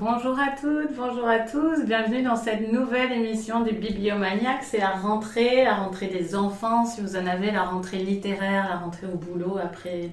Bonjour 0.00 0.38
à 0.38 0.56
toutes, 0.58 0.96
bonjour 0.96 1.28
à 1.28 1.40
tous, 1.40 1.84
bienvenue 1.84 2.22
dans 2.22 2.34
cette 2.34 2.72
nouvelle 2.72 3.12
émission 3.12 3.60
des 3.60 3.72
Bibliomaniacs. 3.72 4.62
C'est 4.62 4.78
la 4.78 4.92
rentrée, 4.92 5.64
la 5.64 5.74
rentrée 5.74 6.06
des 6.06 6.34
enfants, 6.34 6.86
si 6.86 7.02
vous 7.02 7.16
en 7.16 7.26
avez, 7.26 7.50
la 7.50 7.64
rentrée 7.64 7.98
littéraire, 7.98 8.66
la 8.70 8.78
rentrée 8.78 9.06
au 9.06 9.18
boulot 9.18 9.58
après 9.62 10.08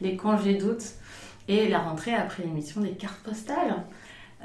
les, 0.00 0.16
congés 0.16 0.54
d'août 0.54 0.82
et 1.48 1.68
la 1.68 1.80
rentrée 1.80 2.14
après 2.14 2.44
l'émission 2.44 2.80
des 2.80 2.92
cartes 2.92 3.20
postales. 3.20 3.84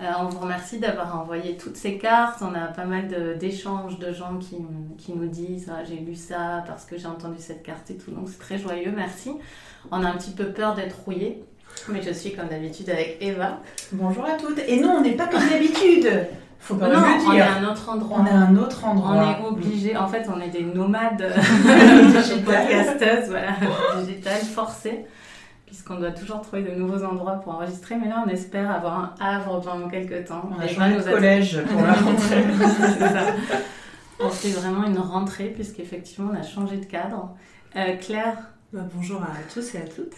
Euh, 0.01 0.11
on 0.19 0.25
vous 0.25 0.39
remercie 0.39 0.77
d'avoir 0.77 1.17
envoyé 1.21 1.55
toutes 1.55 1.77
ces 1.77 1.97
cartes. 1.97 2.41
On 2.41 2.53
a 2.53 2.67
pas 2.67 2.83
mal 2.83 3.37
d'échanges 3.37 3.97
de, 3.97 4.11
gens 4.11 4.39
qui, 4.39 4.57
qui, 4.97 5.13
nous 5.13 5.29
disent 5.29 5.71
ah, 5.73 5.85
j'ai 5.85 5.99
lu 5.99 6.15
ça 6.15 6.65
parce 6.67 6.83
que 6.83 6.97
j'ai 6.97 7.07
entendu 7.07 7.37
cette 7.39 7.63
carte 7.63 7.91
et 7.91 7.95
tout. 7.95 8.11
Donc 8.11 8.27
c'est 8.27 8.39
très 8.39 8.57
joyeux, 8.57 8.91
merci. 8.93 9.31
On 9.89 10.03
a 10.03 10.09
un 10.09 10.17
petit 10.17 10.31
peu 10.31 10.51
peur 10.51 10.75
d'être 10.75 10.99
rouillé. 11.05 11.45
Mais 11.89 12.01
je 12.01 12.11
suis 12.11 12.33
comme 12.33 12.47
d'habitude 12.47 12.89
avec 12.89 13.17
Eva. 13.21 13.59
Bonjour 13.91 14.25
à 14.25 14.33
toutes. 14.33 14.59
Et 14.67 14.79
non, 14.79 14.97
on 14.97 15.01
n'est 15.01 15.11
pas 15.11 15.27
comme 15.27 15.47
d'habitude. 15.47 16.09
Faut 16.59 16.75
pas 16.75 16.87
non, 16.87 16.99
le 16.99 17.19
dire. 17.19 17.29
On 17.29 17.33
est 17.33 17.41
à 17.41 17.55
un 17.55 17.71
autre 17.71 17.89
endroit. 17.89 18.17
On 18.21 18.25
est 18.25 18.29
à 18.29 18.37
un 18.37 18.55
autre 18.57 18.85
endroit. 18.85 19.11
On 19.15 19.31
est 19.31 19.47
obligé. 19.47 19.95
En 19.95 20.07
fait, 20.07 20.27
on 20.33 20.41
est 20.41 20.49
des 20.49 20.63
nomades 20.63 21.31
podcasteuses, 22.45 23.29
voilà, 23.29 23.51
digitales, 23.99 24.41
forcées 24.41 25.05
puisqu'on 25.65 25.95
doit 25.95 26.11
toujours 26.11 26.41
trouver 26.41 26.61
de 26.61 26.71
nouveaux 26.71 27.03
endroits 27.03 27.33
pour 27.43 27.55
enregistrer. 27.55 27.95
Mais 27.95 28.07
là, 28.07 28.23
on 28.25 28.29
espère 28.29 28.71
avoir 28.71 28.97
un 28.97 29.13
havre 29.19 29.59
pendant 29.59 29.89
quelques 29.89 30.25
temps. 30.25 30.49
On 30.55 30.59
a 30.59 30.67
changé 30.67 30.95
de 30.95 31.01
collège 31.01 31.61
pour 31.63 31.81
la 31.81 31.93
rentrée. 31.93 32.43
On 34.19 34.29
fait 34.29 34.51
vraiment 34.51 34.85
une 34.85 34.97
rentrée, 34.97 35.47
puisqu'effectivement, 35.53 36.31
on 36.33 36.39
a 36.39 36.43
changé 36.43 36.77
de 36.77 36.85
cadre. 36.85 37.35
Euh, 37.75 37.97
Claire 37.97 38.37
bah, 38.71 38.81
Bonjour 38.93 39.21
à 39.21 39.53
tous 39.53 39.75
et 39.75 39.79
à 39.79 39.81
toutes. 39.81 40.13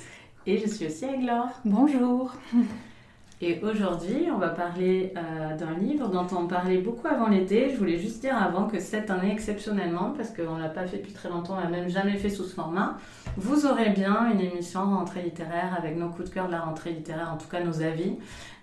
Et 0.49 0.57
je 0.59 0.65
suis 0.65 0.85
aussi 0.85 1.03
Aiglore. 1.03 1.49
Bonjour. 1.65 2.33
Et 3.41 3.59
aujourd'hui, 3.61 4.29
on 4.33 4.37
va 4.37 4.47
parler 4.47 5.13
euh, 5.17 5.57
d'un 5.57 5.73
livre 5.73 6.07
dont 6.07 6.25
on 6.31 6.47
parlait 6.47 6.77
beaucoup 6.77 7.05
avant 7.05 7.27
l'été. 7.27 7.69
Je 7.69 7.75
voulais 7.75 7.97
juste 7.99 8.21
dire 8.21 8.41
avant 8.41 8.65
que 8.65 8.79
cette 8.79 9.11
année, 9.11 9.29
exceptionnellement, 9.33 10.13
parce 10.15 10.29
qu'on 10.29 10.55
ne 10.55 10.61
l'a 10.61 10.69
pas 10.69 10.87
fait 10.87 10.97
depuis 10.97 11.11
très 11.11 11.27
longtemps, 11.27 11.57
on 11.57 11.59
l'a 11.59 11.69
même 11.69 11.89
jamais 11.89 12.15
fait 12.15 12.29
sous 12.29 12.45
ce 12.45 12.55
format, 12.55 12.97
vous 13.35 13.65
aurez 13.65 13.89
bien 13.89 14.31
une 14.31 14.39
émission 14.39 14.85
rentrée 14.85 15.21
littéraire 15.21 15.75
avec 15.77 15.97
nos 15.97 16.07
coups 16.09 16.29
de 16.29 16.33
cœur 16.33 16.47
de 16.47 16.53
la 16.53 16.61
rentrée 16.61 16.93
littéraire, 16.93 17.29
en 17.31 17.37
tout 17.37 17.49
cas 17.49 17.61
nos 17.61 17.81
avis. 17.81 18.15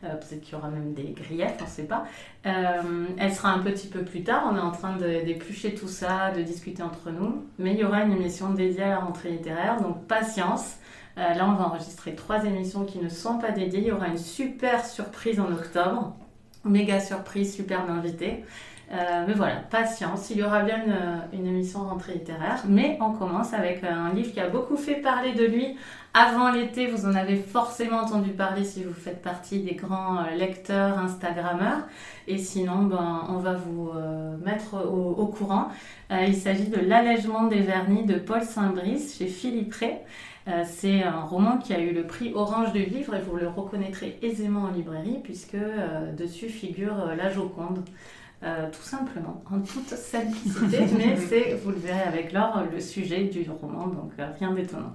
Euh, 0.04 0.08
peut-être 0.16 0.40
qu'il 0.40 0.54
y 0.54 0.56
aura 0.56 0.70
même 0.70 0.94
des 0.94 1.12
griefs, 1.12 1.52
on 1.60 1.64
ne 1.64 1.68
sait 1.68 1.86
pas. 1.86 2.04
Euh, 2.46 3.06
elle 3.18 3.32
sera 3.32 3.50
un 3.50 3.58
petit 3.58 3.88
peu 3.88 4.02
plus 4.04 4.24
tard, 4.24 4.48
on 4.50 4.56
est 4.56 4.60
en 4.60 4.72
train 4.72 4.96
d'éplucher 4.96 5.74
tout 5.74 5.88
ça, 5.88 6.30
de 6.30 6.40
discuter 6.40 6.82
entre 6.82 7.10
nous. 7.10 7.44
Mais 7.58 7.74
il 7.74 7.78
y 7.78 7.84
aura 7.84 8.04
une 8.04 8.12
émission 8.12 8.54
dédiée 8.54 8.84
à 8.84 8.88
la 8.88 8.98
rentrée 9.00 9.32
littéraire, 9.32 9.82
donc 9.82 10.06
patience. 10.06 10.78
Euh, 11.16 11.34
là, 11.34 11.48
on 11.48 11.54
va 11.54 11.68
enregistrer 11.68 12.14
trois 12.14 12.44
émissions 12.44 12.84
qui 12.84 12.98
ne 12.98 13.08
sont 13.08 13.38
pas 13.38 13.52
dédiées. 13.52 13.80
Il 13.80 13.86
y 13.86 13.92
aura 13.92 14.08
une 14.08 14.18
super 14.18 14.84
surprise 14.84 15.38
en 15.38 15.52
octobre. 15.52 16.14
Méga 16.64 16.98
surprise, 16.98 17.54
superbe 17.54 17.90
invité. 17.90 18.44
Euh, 18.92 19.24
mais 19.26 19.34
voilà, 19.34 19.56
patience. 19.56 20.30
Il 20.30 20.38
y 20.38 20.42
aura 20.42 20.62
bien 20.62 20.82
une, 21.32 21.46
émission 21.46 21.84
rentrée 21.84 22.14
littéraire. 22.14 22.62
Mais 22.68 22.98
on 23.00 23.12
commence 23.12 23.54
avec 23.54 23.84
un 23.84 24.12
livre 24.12 24.32
qui 24.32 24.40
a 24.40 24.48
beaucoup 24.48 24.76
fait 24.76 24.96
parler 24.96 25.32
de 25.34 25.44
lui 25.44 25.76
avant 26.14 26.50
l'été. 26.50 26.88
Vous 26.88 27.06
en 27.06 27.14
avez 27.14 27.36
forcément 27.36 27.98
entendu 27.98 28.30
parler 28.30 28.64
si 28.64 28.82
vous 28.82 28.92
faites 28.92 29.22
partie 29.22 29.60
des 29.60 29.74
grands 29.74 30.18
euh, 30.18 30.34
lecteurs, 30.36 30.98
Instagrammeurs. 30.98 31.86
Et 32.26 32.38
sinon, 32.38 32.82
ben, 32.82 33.24
on 33.28 33.38
va 33.38 33.52
vous 33.52 33.92
mettre 34.44 34.82
au, 34.86 35.26
courant. 35.26 35.68
il 36.10 36.34
s'agit 36.34 36.68
de 36.68 36.80
L'allègement 36.80 37.44
des 37.44 37.60
vernis 37.60 38.06
de 38.06 38.14
Paul 38.14 38.42
Saint-Brice 38.42 39.18
chez 39.18 39.26
Philippe 39.26 39.74
Ray. 39.74 39.98
Euh, 40.46 40.62
c'est 40.66 41.02
un 41.02 41.20
roman 41.20 41.56
qui 41.56 41.72
a 41.72 41.80
eu 41.80 41.92
le 41.92 42.06
prix 42.06 42.32
Orange 42.34 42.72
du 42.72 42.84
livre 42.84 43.14
et 43.14 43.22
vous 43.22 43.36
le 43.36 43.48
reconnaîtrez 43.48 44.18
aisément 44.20 44.64
en 44.64 44.70
librairie 44.70 45.18
puisque 45.22 45.54
euh, 45.54 46.12
dessus 46.12 46.48
figure 46.48 47.00
euh, 47.00 47.14
la 47.14 47.30
Joconde. 47.30 47.82
tout 48.72 48.82
simplement, 48.82 49.42
en 49.50 49.60
toute 49.60 49.88
simplicité, 49.88 50.80
mais 50.98 51.16
c'est, 51.16 51.54
vous 51.54 51.70
le 51.70 51.78
verrez 51.78 52.02
avec 52.02 52.32
l'or, 52.34 52.62
le 52.70 52.78
sujet 52.78 53.24
du 53.24 53.48
roman, 53.50 53.86
donc 53.86 54.12
rien 54.38 54.52
d'étonnant. 54.52 54.94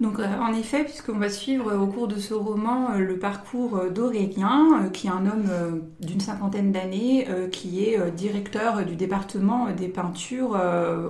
Donc 0.00 0.18
en 0.18 0.54
effet, 0.54 0.84
puisqu'on 0.84 1.18
va 1.18 1.28
suivre 1.28 1.76
au 1.76 1.86
cours 1.88 2.08
de 2.08 2.14
ce 2.14 2.32
roman 2.32 2.94
le 2.96 3.18
parcours 3.18 3.90
d'Aurélien, 3.90 4.88
qui 4.94 5.08
est 5.08 5.10
un 5.10 5.26
homme 5.26 5.82
d'une 6.00 6.20
cinquantaine 6.20 6.72
d'années, 6.72 7.26
qui 7.52 7.84
est 7.84 8.10
directeur 8.12 8.86
du 8.86 8.96
département 8.96 9.70
des 9.72 9.88
peintures 9.88 10.58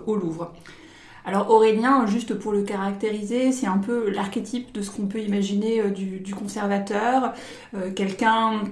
au 0.07 0.17
Louvre. 0.17 0.53
Alors 1.29 1.51
Aurélien, 1.51 2.07
juste 2.07 2.33
pour 2.33 2.53
le 2.53 2.63
caractériser, 2.63 3.53
c'est 3.53 3.67
un 3.67 3.77
peu 3.77 4.09
l'archétype 4.09 4.73
de 4.73 4.81
ce 4.81 4.91
qu'on 4.91 5.09
peut 5.09 5.21
imaginer 5.21 5.83
euh, 5.83 5.91
du, 5.91 6.35
conservateur, 6.35 7.35
euh, 7.75 7.93
quelqu'un 7.93 8.63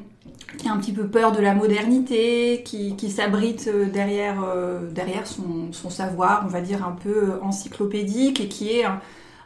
qui 0.57 0.67
a 0.67 0.73
un 0.73 0.79
petit 0.79 0.95
peu 0.95 1.07
peur 1.07 1.33
de 1.33 1.43
la 1.43 1.55
modernité, 1.55 2.63
qui, 2.65 3.11
s'abrite 3.11 3.69
euh, 3.69 3.91
derrière, 3.91 5.27
son, 5.27 5.91
savoir, 5.91 6.45
on 6.47 6.49
va 6.49 6.63
dire 6.63 6.83
un 6.83 6.93
peu 6.93 7.35
encyclopédique, 7.43 8.41
et 8.41 8.49
qui 8.49 8.71
est 8.71 8.87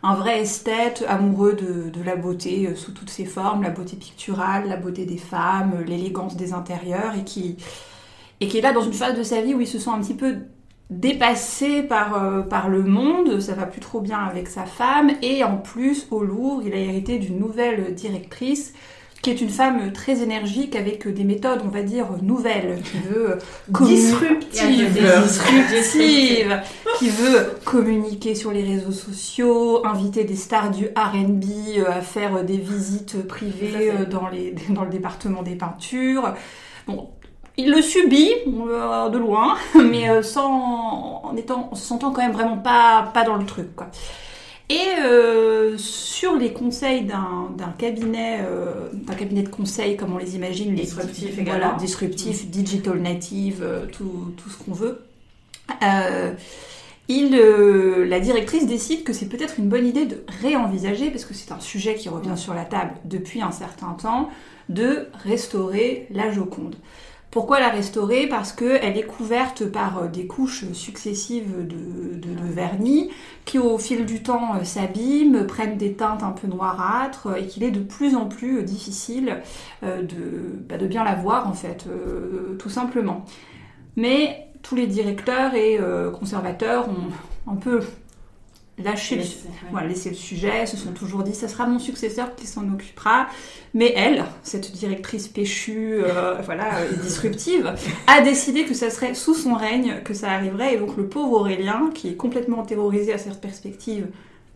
un, 0.04 0.14
vrai 0.14 0.42
esthète 0.42 1.04
amoureux 1.08 1.54
de, 1.54 1.90
de, 1.90 2.04
la 2.04 2.14
beauté 2.14 2.76
sous 2.76 2.92
toutes 2.92 3.10
ses 3.10 3.24
formes, 3.24 3.64
la 3.64 3.70
beauté 3.70 3.96
picturale, 3.96 4.68
la 4.68 4.76
beauté 4.76 5.04
des 5.04 5.18
femmes, 5.18 5.82
l'élégance 5.84 6.36
des 6.36 6.52
intérieurs, 6.52 7.16
et 7.18 7.24
qui, 7.24 7.56
et 8.38 8.46
qui 8.46 8.58
est 8.58 8.62
là 8.62 8.72
dans 8.72 8.82
une 8.82 8.92
phase 8.92 9.18
de 9.18 9.24
sa 9.24 9.42
vie 9.42 9.52
où 9.52 9.60
il 9.60 9.66
se 9.66 9.80
sent 9.80 9.90
un 9.90 9.98
petit 9.98 10.14
peu 10.14 10.36
dépassé 10.90 11.82
par, 11.82 12.22
euh, 12.22 12.42
par 12.42 12.68
le 12.68 12.82
monde, 12.82 13.40
ça 13.40 13.54
va 13.54 13.66
plus 13.66 13.80
trop 13.80 14.00
bien 14.00 14.18
avec 14.18 14.48
sa 14.48 14.64
femme, 14.64 15.12
et 15.22 15.44
en 15.44 15.56
plus, 15.56 16.06
au 16.10 16.22
Louvre, 16.22 16.62
il 16.66 16.74
a 16.74 16.78
hérité 16.78 17.18
d'une 17.18 17.38
nouvelle 17.38 17.94
directrice 17.94 18.74
qui 19.22 19.30
est 19.30 19.40
une 19.40 19.50
femme 19.50 19.92
très 19.92 20.22
énergique 20.22 20.74
avec 20.76 21.06
des 21.06 21.24
méthodes, 21.24 21.60
on 21.64 21.68
va 21.68 21.82
dire, 21.82 22.06
nouvelles, 22.22 22.80
qui 22.82 22.98
veut 22.98 23.38
disruptive, 23.86 24.92
disruptive, 25.22 26.62
qui 26.98 27.08
veut 27.10 27.50
communiquer 27.64 28.34
sur 28.34 28.50
les 28.50 28.62
réseaux 28.62 28.92
sociaux, 28.92 29.86
inviter 29.86 30.24
des 30.24 30.36
stars 30.36 30.70
du 30.70 30.86
R&B 30.86 31.44
euh, 31.78 31.84
à 31.86 32.00
faire 32.00 32.44
des 32.44 32.56
visites 32.56 33.26
privées 33.26 33.90
euh, 33.90 34.04
dans, 34.06 34.28
les, 34.28 34.54
dans 34.70 34.84
le 34.84 34.90
département 34.90 35.42
des 35.42 35.54
peintures. 35.54 36.34
Bon, 36.86 37.10
il 37.60 37.70
le 37.70 37.82
subit 37.82 38.32
euh, 38.46 39.08
de 39.08 39.18
loin, 39.18 39.56
mais 39.74 40.08
euh, 40.08 40.22
sans, 40.22 41.20
en, 41.22 41.36
étant, 41.36 41.68
en 41.70 41.74
se 41.74 41.86
sentant 41.86 42.10
quand 42.10 42.22
même 42.22 42.32
vraiment 42.32 42.56
pas, 42.56 43.10
pas 43.12 43.24
dans 43.24 43.36
le 43.36 43.44
truc. 43.44 43.74
Quoi. 43.76 43.88
Et 44.68 45.02
euh, 45.04 45.76
sur 45.78 46.36
les 46.36 46.52
conseils 46.52 47.02
d'un 47.02 47.74
cabinet, 47.76 48.38
d'un 48.92 49.14
cabinet 49.14 49.42
de 49.42 49.48
conseil, 49.48 49.96
comme 49.96 50.14
on 50.14 50.18
les 50.18 50.36
imagine, 50.36 50.74
les 50.76 50.84
disruptifs, 50.84 51.40
voilà, 51.44 51.72
mm. 51.72 52.08
digital 52.46 52.98
native, 53.00 53.66
tout, 53.90 54.32
tout, 54.36 54.48
ce 54.48 54.56
qu'on 54.62 54.72
veut, 54.72 55.02
il, 57.08 57.36
la 57.36 58.20
directrice 58.20 58.68
décide 58.68 59.02
que 59.02 59.12
c'est 59.12 59.28
peut-être 59.28 59.58
une 59.58 59.68
bonne 59.68 59.88
idée 59.88 60.06
de 60.06 60.22
réenvisager, 60.40 61.10
parce 61.10 61.24
que 61.24 61.34
c'est 61.34 61.50
un 61.50 61.58
sujet 61.58 61.96
qui 61.96 62.08
revient 62.08 62.36
sur 62.36 62.54
la 62.54 62.64
table 62.64 62.92
depuis 63.04 63.42
un 63.42 63.50
certain 63.50 63.94
temps, 63.94 64.30
de 64.68 65.08
restaurer 65.24 66.06
la 66.10 66.30
Joconde. 66.30 66.76
Pourquoi 67.30 67.60
la 67.60 67.68
restaurer? 67.68 68.26
Parce 68.26 68.52
qu'elle 68.52 68.96
est 68.96 69.06
couverte 69.06 69.64
par 69.64 69.98
euh, 69.98 70.08
des 70.08 70.26
couches 70.26 70.64
successives 70.72 71.66
de, 71.66 71.78
vernis 72.52 73.10
qui 73.44 73.58
au 73.60 73.78
fil 73.78 74.04
du 74.04 74.22
temps 74.22 74.56
euh, 74.56 74.64
s'abîment, 74.64 75.46
prennent 75.46 75.76
des 75.76 75.92
teintes 75.92 76.24
un 76.24 76.32
peu 76.32 76.48
noirâtres 76.48 77.28
et 77.38 77.46
qu'il 77.46 77.62
est 77.62 77.70
de 77.70 77.80
plus 77.80 78.16
en 78.16 78.26
plus 78.26 78.58
euh, 78.58 78.62
difficile 78.62 79.36
bah, 79.82 79.88
de, 80.78 80.86
bien 80.86 81.04
la 81.04 81.14
voir 81.14 81.46
en 81.46 81.52
fait, 81.52 81.86
tout 82.58 82.68
simplement. 82.68 83.24
Mais 83.96 84.48
tous 84.62 84.74
les 84.74 84.88
directeurs 84.88 85.54
et 85.54 85.78
conservateurs 86.18 86.88
ont 86.88 87.52
un 87.52 87.56
peu 87.56 87.80
lâcher 88.82 89.16
le, 89.16 89.88
laisser 89.88 90.10
le 90.10 90.14
sujet, 90.14 90.66
se 90.66 90.76
sont 90.76 90.92
toujours 90.92 91.22
dit 91.22 91.34
ça 91.34 91.48
sera 91.48 91.66
mon 91.66 91.78
successeur 91.78 92.34
qui 92.34 92.46
s'en 92.46 92.68
occupera. 92.72 93.26
Mais 93.74 93.92
elle, 93.96 94.24
cette 94.42 94.72
directrice 94.72 95.28
péchue, 95.28 96.00
euh, 96.02 96.40
voilà, 96.44 96.78
euh, 96.78 96.92
disruptive, 97.02 97.72
a 98.06 98.20
décidé 98.20 98.64
que 98.64 98.74
ça 98.74 98.90
serait 98.90 99.14
sous 99.14 99.34
son 99.34 99.54
règne 99.54 100.02
que 100.04 100.14
ça 100.14 100.30
arriverait. 100.30 100.74
Et 100.74 100.78
donc 100.78 100.96
le 100.96 101.06
pauvre 101.06 101.40
Aurélien, 101.40 101.90
qui 101.94 102.08
est 102.08 102.16
complètement 102.16 102.62
terrorisé 102.62 103.12
à 103.12 103.18
cette 103.18 103.40
perspective 103.40 104.06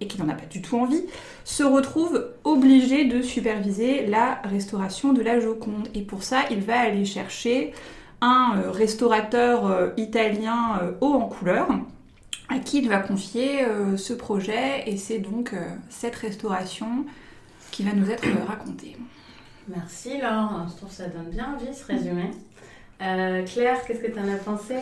et 0.00 0.06
qui 0.08 0.20
n'en 0.20 0.28
a 0.28 0.34
pas 0.34 0.46
du 0.46 0.60
tout 0.60 0.76
envie, 0.76 1.04
se 1.44 1.62
retrouve 1.62 2.32
obligé 2.42 3.04
de 3.04 3.22
superviser 3.22 4.06
la 4.06 4.40
restauration 4.44 5.12
de 5.12 5.22
la 5.22 5.38
Joconde. 5.38 5.88
Et 5.94 6.02
pour 6.02 6.24
ça, 6.24 6.40
il 6.50 6.60
va 6.60 6.80
aller 6.80 7.04
chercher 7.04 7.72
un 8.20 8.56
euh, 8.56 8.70
restaurateur 8.70 9.92
italien 9.96 10.80
haut 11.00 11.14
en 11.14 11.26
couleur 11.26 11.68
à 12.48 12.58
qui 12.58 12.78
il 12.78 12.88
va 12.88 12.98
confier 12.98 13.64
euh, 13.64 13.96
ce 13.96 14.12
projet 14.12 14.88
et 14.88 14.96
c'est 14.96 15.18
donc 15.18 15.52
euh, 15.52 15.68
cette 15.88 16.14
restauration 16.16 17.06
qui 17.70 17.82
va 17.82 17.92
nous 17.92 18.10
être 18.10 18.26
racontée. 18.46 18.96
Merci 19.68 20.20
Laure, 20.20 20.66
je 20.68 20.76
trouve 20.76 20.90
que 20.90 20.94
ça 20.94 21.08
donne 21.08 21.30
bien 21.30 21.54
envie 21.54 21.74
ce 21.74 21.86
résumé. 21.86 22.30
Euh, 23.02 23.44
Claire, 23.44 23.84
qu'est-ce 23.86 24.00
que 24.00 24.10
tu 24.10 24.18
en 24.18 24.28
as 24.28 24.36
pensé? 24.36 24.76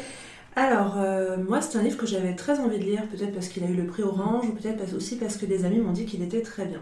Alors, 0.54 0.96
euh, 0.98 1.38
moi, 1.38 1.62
c'est 1.62 1.78
un 1.78 1.82
livre 1.82 1.96
que 1.96 2.06
j'avais 2.06 2.34
très 2.34 2.60
envie 2.60 2.78
de 2.78 2.84
lire, 2.84 3.08
peut-être 3.08 3.32
parce 3.32 3.48
qu'il 3.48 3.64
a 3.64 3.68
eu 3.68 3.74
le 3.74 3.86
prix 3.86 4.02
Orange, 4.02 4.46
ou 4.46 4.52
peut-être 4.52 4.94
aussi 4.94 5.16
parce 5.16 5.38
que 5.38 5.46
des 5.46 5.64
amis 5.64 5.78
m'ont 5.78 5.92
dit 5.92 6.04
qu'il 6.04 6.22
était 6.22 6.42
très 6.42 6.66
bien. 6.66 6.80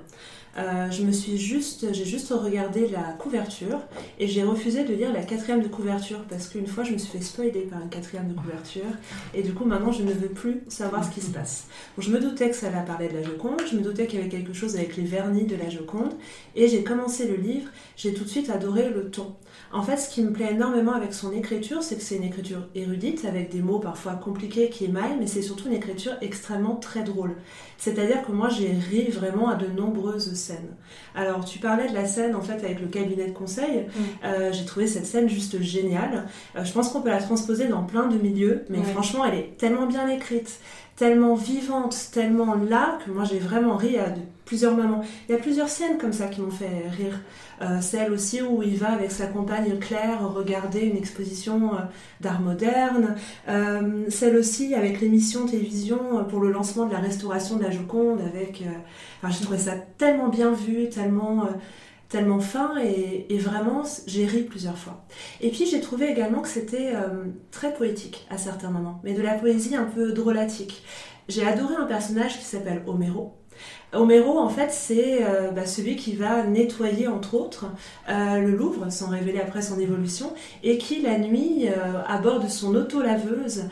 Euh, 0.59 0.91
je 0.91 1.05
me 1.05 1.13
suis 1.13 1.39
juste, 1.39 1.87
j'ai 1.93 2.05
juste 2.05 2.31
regardé 2.31 2.89
la 2.89 3.13
couverture 3.19 3.79
et 4.19 4.27
j'ai 4.27 4.43
refusé 4.43 4.83
de 4.83 4.93
lire 4.93 5.13
la 5.13 5.23
quatrième 5.23 5.63
de 5.63 5.69
couverture 5.69 6.25
parce 6.29 6.49
qu'une 6.49 6.67
fois 6.67 6.83
je 6.83 6.93
me 6.93 6.99
suis 6.99 7.19
fait 7.19 7.25
spoiler 7.25 7.61
par 7.71 7.81
une 7.81 7.89
quatrième 7.89 8.27
de 8.27 8.35
couverture 8.35 8.83
et 9.33 9.43
du 9.43 9.55
coup 9.55 9.65
maintenant 9.65 9.93
je 9.93 10.03
ne 10.03 10.13
veux 10.13 10.29
plus 10.29 10.63
savoir 10.67 11.05
ce 11.05 11.11
qui 11.13 11.21
se 11.21 11.31
passe. 11.31 11.69
je 11.99 12.11
me 12.11 12.19
doutais 12.19 12.51
que 12.51 12.57
ça 12.57 12.67
allait 12.67 12.85
parler 12.85 13.07
de 13.07 13.15
la 13.15 13.23
Joconde, 13.23 13.63
je 13.71 13.77
me 13.77 13.83
doutais 13.83 14.09
qu'il 14.09 14.19
y 14.19 14.23
avait 14.23 14.31
quelque 14.31 14.53
chose 14.53 14.75
avec 14.75 14.97
les 14.97 15.05
vernis 15.05 15.45
de 15.45 15.55
la 15.55 15.71
Joconde 15.71 16.15
et 16.57 16.67
j'ai 16.67 16.83
commencé 16.83 17.29
le 17.29 17.37
livre, 17.37 17.71
j'ai 17.97 18.13
tout 18.13 18.25
de 18.25 18.29
suite 18.29 18.51
adoré 18.51 18.91
le 18.91 19.09
ton. 19.09 19.37
En 19.73 19.83
fait, 19.83 19.97
ce 19.99 20.11
qui 20.11 20.23
me 20.23 20.33
plaît 20.33 20.53
énormément 20.53 20.95
avec 20.95 21.15
son 21.15 21.33
écriture, 21.33 21.83
c'est 21.83 21.95
que 21.95 22.03
c'est 22.03 22.17
une 22.17 22.25
écriture 22.25 22.67
érudite, 22.75 23.25
avec 23.25 23.51
des 23.51 23.63
mots 23.63 23.79
parfois 23.79 24.15
compliqués 24.15 24.69
qui 24.69 24.87
émaillent, 24.87 25.17
mais 25.21 25.29
c'est 25.29 25.43
surtout 25.43 25.69
une 25.69 25.75
écriture 25.75 26.13
extrêmement 26.23 26.75
très 26.75 27.05
drôle. 27.05 27.37
C'est-à-dire 27.79 28.27
que 28.27 28.33
moi, 28.33 28.49
j'ai 28.49 28.73
ri 28.73 29.11
vraiment 29.13 29.49
à 29.49 29.55
de 29.55 29.69
nombreuses 29.69 30.35
scènes. 30.35 30.75
Alors, 31.15 31.45
tu 31.45 31.61
parlais 31.61 31.89
de 31.89 31.95
la 31.95 32.05
scène, 32.05 32.35
en 32.35 32.43
fait, 32.43 32.65
avec 32.65 32.81
le 32.81 32.89
cabinet 32.89 33.29
de 33.29 33.33
conseil. 33.33 33.87
Mm. 33.87 34.01
Euh, 34.25 34.53
j'ai 34.53 34.65
trouvé 34.65 34.89
cette 34.89 35.07
scène 35.07 35.29
juste 35.29 35.61
géniale. 35.63 36.27
Euh, 36.57 36.65
je 36.65 36.73
pense 36.73 36.89
qu'on 36.89 37.01
peut 37.01 37.11
la 37.11 37.23
transposer 37.23 37.69
dans 37.69 37.85
plein 37.85 38.09
de 38.09 38.19
milieux, 38.19 38.65
mais 38.71 38.83
franchement, 38.83 39.25
elle 39.25 39.39
est 39.39 39.57
tellement 39.57 39.87
bien 39.87 40.09
écrite 40.09 40.59
tellement 41.01 41.35
vivante, 41.35 41.97
tellement 42.13 42.55
là, 42.55 42.99
que 43.03 43.11
moi 43.11 43.25
j'ai 43.25 43.39
vraiment 43.39 43.75
ri 43.75 43.97
à 43.97 44.13
plusieurs 44.45 44.77
moments. 44.77 45.03
Il 45.27 45.33
y 45.33 45.35
a 45.35 45.39
plusieurs 45.39 45.71
scènes 45.71 45.97
comme 45.97 46.13
ça 46.13 46.27
qui 46.29 46.43
m'ont 46.43 46.51
fait 46.51 46.91
rire. 46.91 47.19
Euh, 47.63 47.81
celle 47.81 48.13
aussi 48.13 48.43
où 48.43 48.63
il 48.63 48.77
va 48.77 48.93
avec 48.93 49.11
sa 49.11 49.27
compagne 49.27 49.79
Claire 49.79 50.31
regarder 50.31 50.81
une 50.81 50.99
exposition 50.99 51.73
euh, 51.73 51.79
d'art 52.21 52.43
moderne. 52.43 53.15
Euh, 53.49 54.05
celle 54.11 54.37
aussi 54.37 54.75
avec 54.75 55.01
l'émission 55.01 55.47
télévision 55.47 56.23
pour 56.29 56.41
le 56.41 56.53
lancement 56.53 56.85
de 56.85 56.93
la 56.93 57.01
restauration 57.01 57.57
de 57.57 57.63
la 57.63 57.71
Joconde. 57.71 58.21
Avec, 58.21 58.63
enfin, 59.23 59.33
j'ai 59.33 59.43
trouvé 59.43 59.59
ça 59.59 59.77
tellement 59.97 60.29
bien 60.29 60.53
vu, 60.53 60.91
tellement 60.91 61.49
tellement 62.11 62.41
fin 62.41 62.75
et, 62.77 63.39
vraiment 63.39 63.83
j'ai 64.07 64.27
ri 64.27 64.43
plusieurs 64.43 64.77
fois. 64.77 65.07
Et 65.41 65.51
puis 65.51 65.65
j'ai 65.65 65.81
trouvé 65.81 66.11
également 66.11 66.43
que 66.43 66.49
c'était 66.49 66.93
euh, 66.95 67.25
très 67.51 67.73
poétique 67.73 68.27
à 68.29 68.37
certains 68.37 68.71
moments, 68.71 69.01
mais 69.03 69.15
de 69.15 69.23
la 69.23 69.35
poésie 69.35 69.77
un 69.77 69.85
peu 69.85 70.13
drôlatique. 70.13 70.83
J'ai 71.29 71.47
adoré 71.47 71.77
un 71.77 71.87
personnage 71.87 72.39
qui 72.39 72.45
s'appelle 72.45 72.83
Homero, 72.87 73.40
Homero, 73.93 74.39
en 74.39 74.49
fait, 74.49 74.71
c'est 74.71 75.25
euh, 75.25 75.51
bah, 75.51 75.67
celui 75.67 75.97
qui 75.97 76.15
va 76.15 76.45
nettoyer, 76.45 77.09
entre 77.09 77.35
autres, 77.35 77.67
euh, 78.09 78.39
le 78.39 78.53
Louvre, 78.53 78.91
sans 78.91 79.09
révéler 79.09 79.41
après 79.41 79.63
son 79.63 79.81
évolution, 79.81 80.33
et 80.63 80.79
qui, 80.79 81.03
la 81.03 81.19
nuit, 81.19 81.67
euh, 81.67 82.01
à 82.07 82.19
bord 82.19 82.39
de 82.39 82.47
son 82.47 82.75
auto-laveuse, 82.75 83.65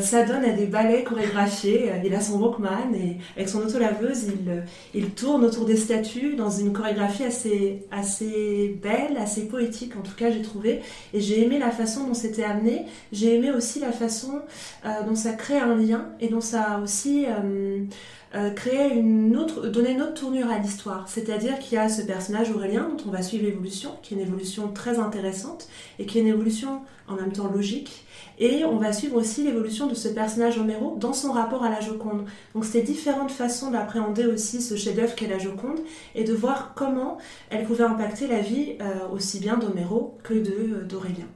s'adonne 0.00 0.44
à 0.44 0.52
des 0.52 0.66
ballets 0.66 1.04
chorégraphiés. 1.04 1.90
Il 2.04 2.14
a 2.14 2.20
son 2.20 2.38
Walkman, 2.38 2.94
et 2.94 3.16
avec 3.36 3.48
son 3.48 3.62
auto-laveuse, 3.62 4.24
il, 4.24 4.64
il 4.94 5.10
tourne 5.10 5.44
autour 5.44 5.64
des 5.64 5.76
statues 5.76 6.34
dans 6.36 6.50
une 6.50 6.72
chorégraphie 6.72 7.24
assez, 7.24 7.86
assez 7.90 8.76
belle, 8.82 9.16
assez 9.18 9.46
poétique, 9.48 9.96
en 9.96 10.02
tout 10.02 10.14
cas, 10.16 10.30
j'ai 10.30 10.42
trouvé. 10.42 10.82
Et 11.14 11.20
j'ai 11.20 11.42
aimé 11.42 11.58
la 11.58 11.70
façon 11.70 12.06
dont 12.06 12.14
c'était 12.14 12.44
amené. 12.44 12.84
J'ai 13.10 13.36
aimé 13.36 13.50
aussi 13.50 13.80
la 13.80 13.92
façon 13.92 14.40
dont 15.06 15.14
ça 15.14 15.32
crée 15.32 15.58
un 15.58 15.74
lien, 15.74 16.10
et 16.20 16.28
dont 16.28 16.42
ça 16.42 16.80
aussi... 16.82 17.24
Euh, 18.36 18.50
créer 18.50 18.92
une 18.92 19.34
autre, 19.36 19.68
donner 19.68 19.92
une 19.92 20.02
autre 20.02 20.12
tournure 20.12 20.50
à 20.50 20.58
l'histoire. 20.58 21.08
C'est-à-dire 21.08 21.58
qu'il 21.58 21.76
y 21.76 21.78
a 21.78 21.88
ce 21.88 22.02
personnage 22.02 22.50
Aurélien 22.50 22.86
dont 22.90 23.08
on 23.08 23.10
va 23.10 23.22
suivre 23.22 23.44
l'évolution, 23.44 23.92
qui 24.02 24.12
est 24.12 24.16
une 24.18 24.22
évolution 24.22 24.68
très 24.72 24.98
intéressante 24.98 25.68
et 25.98 26.04
qui 26.04 26.18
est 26.18 26.20
une 26.20 26.26
évolution 26.26 26.82
en 27.08 27.14
même 27.14 27.32
temps 27.32 27.50
logique. 27.50 28.04
Et 28.38 28.66
on 28.66 28.76
va 28.76 28.92
suivre 28.92 29.16
aussi 29.16 29.42
l'évolution 29.42 29.86
de 29.86 29.94
ce 29.94 30.08
personnage 30.08 30.58
Homero 30.58 30.96
dans 31.00 31.14
son 31.14 31.32
rapport 31.32 31.64
à 31.64 31.70
la 31.70 31.80
Joconde. 31.80 32.26
Donc 32.54 32.66
c'est 32.66 32.82
différentes 32.82 33.30
façons 33.30 33.70
d'appréhender 33.70 34.26
aussi 34.26 34.60
ce 34.60 34.76
chef-d'œuvre 34.76 35.14
qu'est 35.14 35.28
la 35.28 35.38
Joconde 35.38 35.78
et 36.14 36.24
de 36.24 36.34
voir 36.34 36.74
comment 36.74 37.16
elle 37.48 37.64
pouvait 37.64 37.84
impacter 37.84 38.26
la 38.26 38.40
vie 38.40 38.74
euh, 38.82 39.08
aussi 39.14 39.40
bien 39.40 39.56
d'Homero 39.56 40.18
que 40.22 40.34
euh, 40.34 40.84
d'Aurélien. 40.84 41.26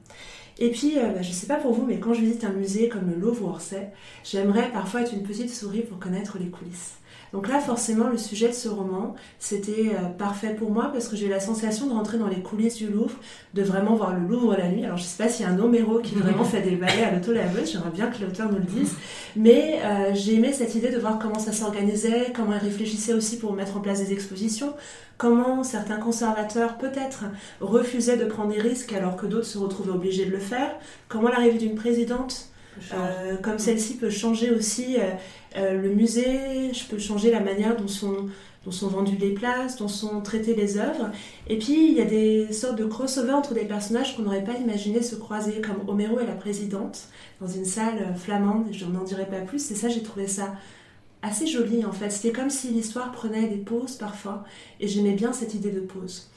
Et 0.59 0.71
puis, 0.71 0.97
euh, 0.97 1.13
bah, 1.13 1.21
je 1.21 1.29
ne 1.29 1.33
sais 1.33 1.47
pas 1.47 1.55
pour 1.55 1.73
vous, 1.73 1.85
mais 1.85 1.99
quand 1.99 2.13
je 2.13 2.21
visite 2.21 2.43
un 2.43 2.51
musée 2.51 2.89
comme 2.89 3.09
le 3.09 3.15
Louvre 3.15 3.45
ou 3.45 3.49
Orsay, 3.49 3.89
j'aimerais 4.23 4.71
parfois 4.71 5.01
être 5.01 5.13
une 5.13 5.23
petite 5.23 5.49
souris 5.49 5.81
pour 5.81 5.99
connaître 5.99 6.37
les 6.39 6.49
coulisses. 6.49 6.95
Donc 7.33 7.47
là, 7.47 7.59
forcément, 7.59 8.09
le 8.09 8.17
sujet 8.17 8.49
de 8.49 8.53
ce 8.53 8.67
roman, 8.67 9.15
c'était 9.39 9.91
euh, 9.93 10.09
parfait 10.17 10.53
pour 10.53 10.69
moi 10.69 10.89
parce 10.91 11.07
que 11.07 11.15
j'ai 11.15 11.27
eu 11.27 11.29
la 11.29 11.39
sensation 11.39 11.87
de 11.87 11.93
rentrer 11.93 12.17
dans 12.17 12.27
les 12.27 12.41
coulisses 12.41 12.75
du 12.75 12.87
Louvre, 12.87 13.15
de 13.53 13.63
vraiment 13.63 13.95
voir 13.95 14.13
le 14.13 14.27
Louvre 14.27 14.55
la 14.57 14.67
nuit. 14.67 14.83
Alors, 14.83 14.97
je 14.97 15.03
ne 15.03 15.07
sais 15.07 15.23
pas 15.23 15.29
s'il 15.29 15.45
y 15.45 15.49
a 15.49 15.51
un 15.51 15.59
Homero 15.59 15.99
qui 15.99 16.15
vraiment 16.15 16.43
fait 16.45 16.61
des 16.61 16.75
balais 16.75 17.03
à 17.03 17.11
l'auto-laveuse, 17.11 17.71
j'aimerais 17.71 17.91
bien 17.91 18.07
que 18.07 18.21
l'auteur 18.21 18.51
nous 18.51 18.57
le 18.57 18.63
dise. 18.63 18.95
Mais 19.37 19.79
euh, 19.83 20.11
j'ai 20.13 20.35
aimé 20.35 20.51
cette 20.51 20.75
idée 20.75 20.89
de 20.89 20.99
voir 20.99 21.19
comment 21.19 21.39
ça 21.39 21.53
s'organisait, 21.53 22.33
comment 22.35 22.53
il 22.53 22.59
réfléchissait 22.59 23.13
aussi 23.13 23.37
pour 23.37 23.53
mettre 23.53 23.77
en 23.77 23.79
place 23.79 23.99
des 23.99 24.11
expositions, 24.11 24.73
comment 25.17 25.63
certains 25.63 25.97
conservateurs 25.97 26.77
peut-être 26.77 27.23
refusaient 27.61 28.17
de 28.17 28.25
prendre 28.25 28.51
des 28.51 28.59
risques 28.59 28.91
alors 28.91 29.15
que 29.15 29.25
d'autres 29.25 29.45
se 29.45 29.57
retrouvaient 29.57 29.91
obligés 29.91 30.25
de 30.25 30.31
le 30.31 30.39
faire, 30.39 30.71
comment 31.07 31.29
l'arrivée 31.29 31.59
d'une 31.59 31.75
présidente 31.75 32.50
euh, 32.93 33.37
comme 33.37 33.59
celle-ci 33.59 33.95
peut 33.97 34.09
changer 34.09 34.51
aussi 34.51 34.97
euh, 34.97 35.11
euh, 35.57 35.81
le 35.81 35.89
musée, 35.89 36.73
je 36.73 36.85
peux 36.85 36.97
changer 36.97 37.31
la 37.31 37.41
manière 37.41 37.75
dont 37.75 37.87
sont, 37.87 38.29
dont 38.65 38.71
sont 38.71 38.87
vendues 38.87 39.17
les 39.17 39.31
places, 39.33 39.77
dont 39.77 39.87
sont 39.87 40.21
traitées 40.21 40.55
les 40.55 40.77
œuvres. 40.77 41.11
Et 41.47 41.57
puis 41.57 41.89
il 41.89 41.93
y 41.93 42.01
a 42.01 42.05
des 42.05 42.51
sortes 42.53 42.77
de 42.77 42.85
crossover 42.85 43.33
entre 43.33 43.53
des 43.53 43.65
personnages 43.65 44.15
qu'on 44.15 44.23
n'aurait 44.23 44.43
pas 44.43 44.53
imaginé 44.53 45.01
se 45.01 45.15
croiser, 45.15 45.61
comme 45.61 45.87
Homero 45.87 46.19
et 46.19 46.25
la 46.25 46.33
présidente, 46.35 47.07
dans 47.39 47.47
une 47.47 47.65
salle 47.65 48.15
flamande, 48.17 48.67
je 48.71 48.85
n'en 48.85 49.03
dirai 49.03 49.25
pas 49.25 49.41
plus, 49.41 49.71
et 49.71 49.75
ça 49.75 49.89
j'ai 49.89 50.03
trouvé 50.03 50.27
ça 50.27 50.53
assez 51.21 51.45
joli 51.47 51.85
en 51.85 51.91
fait. 51.91 52.09
C'était 52.09 52.31
comme 52.31 52.49
si 52.49 52.69
l'histoire 52.69 53.11
prenait 53.11 53.47
des 53.47 53.57
pauses 53.57 53.95
parfois, 53.95 54.43
et 54.79 54.87
j'aimais 54.87 55.13
bien 55.13 55.33
cette 55.33 55.53
idée 55.53 55.71
de 55.71 55.81
pause. 55.81 56.30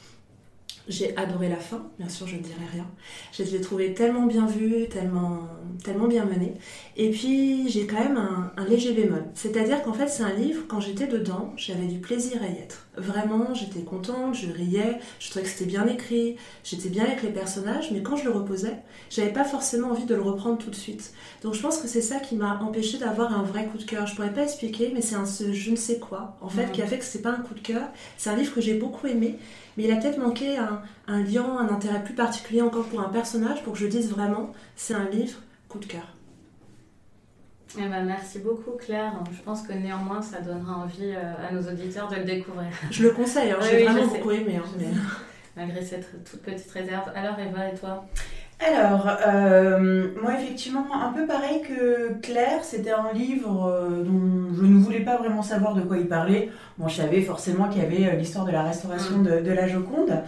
J'ai 0.86 1.16
adoré 1.16 1.48
la 1.48 1.56
fin, 1.56 1.82
bien 1.98 2.10
sûr, 2.10 2.26
je 2.26 2.36
ne 2.36 2.42
dirai 2.42 2.66
rien. 2.70 2.86
Je 3.32 3.42
l'ai 3.42 3.60
trouvé 3.62 3.94
tellement 3.94 4.26
bien 4.26 4.44
vu, 4.46 4.86
tellement, 4.90 5.48
tellement 5.82 6.08
bien 6.08 6.26
mené. 6.26 6.54
Et 6.98 7.10
puis, 7.10 7.70
j'ai 7.70 7.86
quand 7.86 7.98
même 7.98 8.18
un, 8.18 8.64
léger 8.66 8.92
bémol. 8.92 9.24
C'est-à-dire 9.34 9.82
qu'en 9.82 9.94
fait, 9.94 10.08
c'est 10.08 10.22
un 10.22 10.34
livre, 10.34 10.64
quand 10.68 10.80
j'étais 10.80 11.06
dedans, 11.06 11.54
j'avais 11.56 11.86
du 11.86 12.00
plaisir 12.00 12.42
à 12.42 12.48
y 12.48 12.58
être. 12.58 12.86
Vraiment, 12.98 13.54
j'étais 13.54 13.80
contente, 13.80 14.34
je 14.34 14.50
riais, 14.50 14.98
je 15.20 15.30
trouvais 15.30 15.44
que 15.44 15.50
c'était 15.50 15.64
bien 15.64 15.86
écrit, 15.86 16.36
j'étais 16.64 16.90
bien 16.90 17.04
avec 17.04 17.22
les 17.22 17.30
personnages, 17.30 17.90
mais 17.90 18.02
quand 18.02 18.16
je 18.16 18.24
le 18.24 18.30
reposais, 18.30 18.76
j'avais 19.08 19.32
pas 19.32 19.44
forcément 19.44 19.88
envie 19.88 20.04
de 20.04 20.14
le 20.14 20.22
reprendre 20.22 20.58
tout 20.58 20.70
de 20.70 20.76
suite. 20.76 21.14
Donc, 21.42 21.54
je 21.54 21.62
pense 21.62 21.78
que 21.78 21.88
c'est 21.88 22.02
ça 22.02 22.18
qui 22.18 22.36
m'a 22.36 22.60
empêché 22.62 22.98
d'avoir 22.98 23.36
un 23.36 23.42
vrai 23.42 23.66
coup 23.66 23.78
de 23.78 23.84
cœur. 23.84 24.06
Je 24.06 24.14
pourrais 24.14 24.34
pas 24.34 24.42
expliquer, 24.42 24.92
mais 24.94 25.00
c'est 25.00 25.16
un 25.16 25.24
ce 25.24 25.54
je 25.54 25.70
ne 25.70 25.76
sais 25.76 25.98
quoi, 25.98 26.36
en 26.42 26.50
fait, 26.50 26.72
qui 26.72 26.82
a 26.82 26.86
fait 26.86 26.98
que 26.98 27.04
c'est 27.04 27.22
pas 27.22 27.30
un 27.30 27.40
coup 27.40 27.54
de 27.54 27.60
cœur. 27.60 27.88
C'est 28.18 28.28
un 28.28 28.36
livre 28.36 28.54
que 28.54 28.60
j'ai 28.60 28.74
beaucoup 28.74 29.06
aimé 29.06 29.38
mais 29.76 29.84
il 29.84 29.92
a 29.92 29.96
peut-être 29.96 30.18
manqué 30.18 30.56
un, 30.56 30.82
un, 31.06 31.22
lien, 31.22 31.44
un 31.58 31.68
intérêt 31.68 32.02
plus 32.02 32.14
particulier 32.14 32.62
encore 32.62 32.86
pour 32.86 33.00
un 33.00 33.08
personnage 33.08 33.62
pour 33.62 33.74
que 33.74 33.78
je 33.78 33.86
dise 33.86 34.10
vraiment 34.10 34.52
c'est 34.76 34.94
un 34.94 35.08
livre 35.08 35.38
coup 35.68 35.78
de 35.78 35.86
cœur. 35.86 36.14
Eh 37.76 37.88
ben, 37.88 38.04
merci 38.04 38.38
beaucoup 38.38 38.72
Claire. 38.72 39.12
Je 39.32 39.42
pense 39.42 39.62
que 39.62 39.72
néanmoins 39.72 40.22
ça 40.22 40.40
donnera 40.40 40.76
envie 40.76 41.12
euh, 41.12 41.48
à 41.48 41.52
nos 41.52 41.62
auditeurs 41.62 42.08
de 42.08 42.16
le 42.16 42.24
découvrir. 42.24 42.68
Je 42.90 43.02
le 43.02 43.10
conseille, 43.10 43.50
hein. 43.50 43.58
j'ai 43.60 43.84
vraiment 43.84 44.06
beaucoup 44.06 44.30
aimé. 44.30 44.56
Hein, 44.56 44.80
Malgré 45.56 45.84
cette 45.84 46.24
toute 46.24 46.42
petite 46.42 46.70
réserve. 46.70 47.10
Alors 47.14 47.38
Eva 47.38 47.68
et 47.68 47.74
toi? 47.74 48.04
Alors, 48.60 49.08
euh, 49.26 50.08
moi 50.22 50.34
effectivement, 50.34 50.86
un 50.92 51.12
peu 51.12 51.26
pareil 51.26 51.60
que 51.62 52.14
Claire, 52.22 52.62
c'était 52.62 52.92
un 52.92 53.12
livre 53.12 53.66
euh, 53.66 54.02
dont 54.02 54.54
je 54.56 54.62
ne 54.64 54.78
voulais 54.78 55.00
pas 55.00 55.16
vraiment 55.16 55.42
savoir 55.42 55.74
de 55.74 55.82
quoi 55.82 55.98
il 55.98 56.06
parlait. 56.06 56.50
Bon, 56.78 56.88
je 56.88 56.96
savais 56.96 57.20
forcément 57.20 57.68
qu'il 57.68 57.82
y 57.82 57.84
avait 57.84 58.06
euh, 58.06 58.16
l'histoire 58.16 58.44
de 58.44 58.52
la 58.52 58.62
restauration 58.62 59.18
mm. 59.18 59.42
de, 59.42 59.50
la 59.50 59.66
Joconde. 59.66 60.22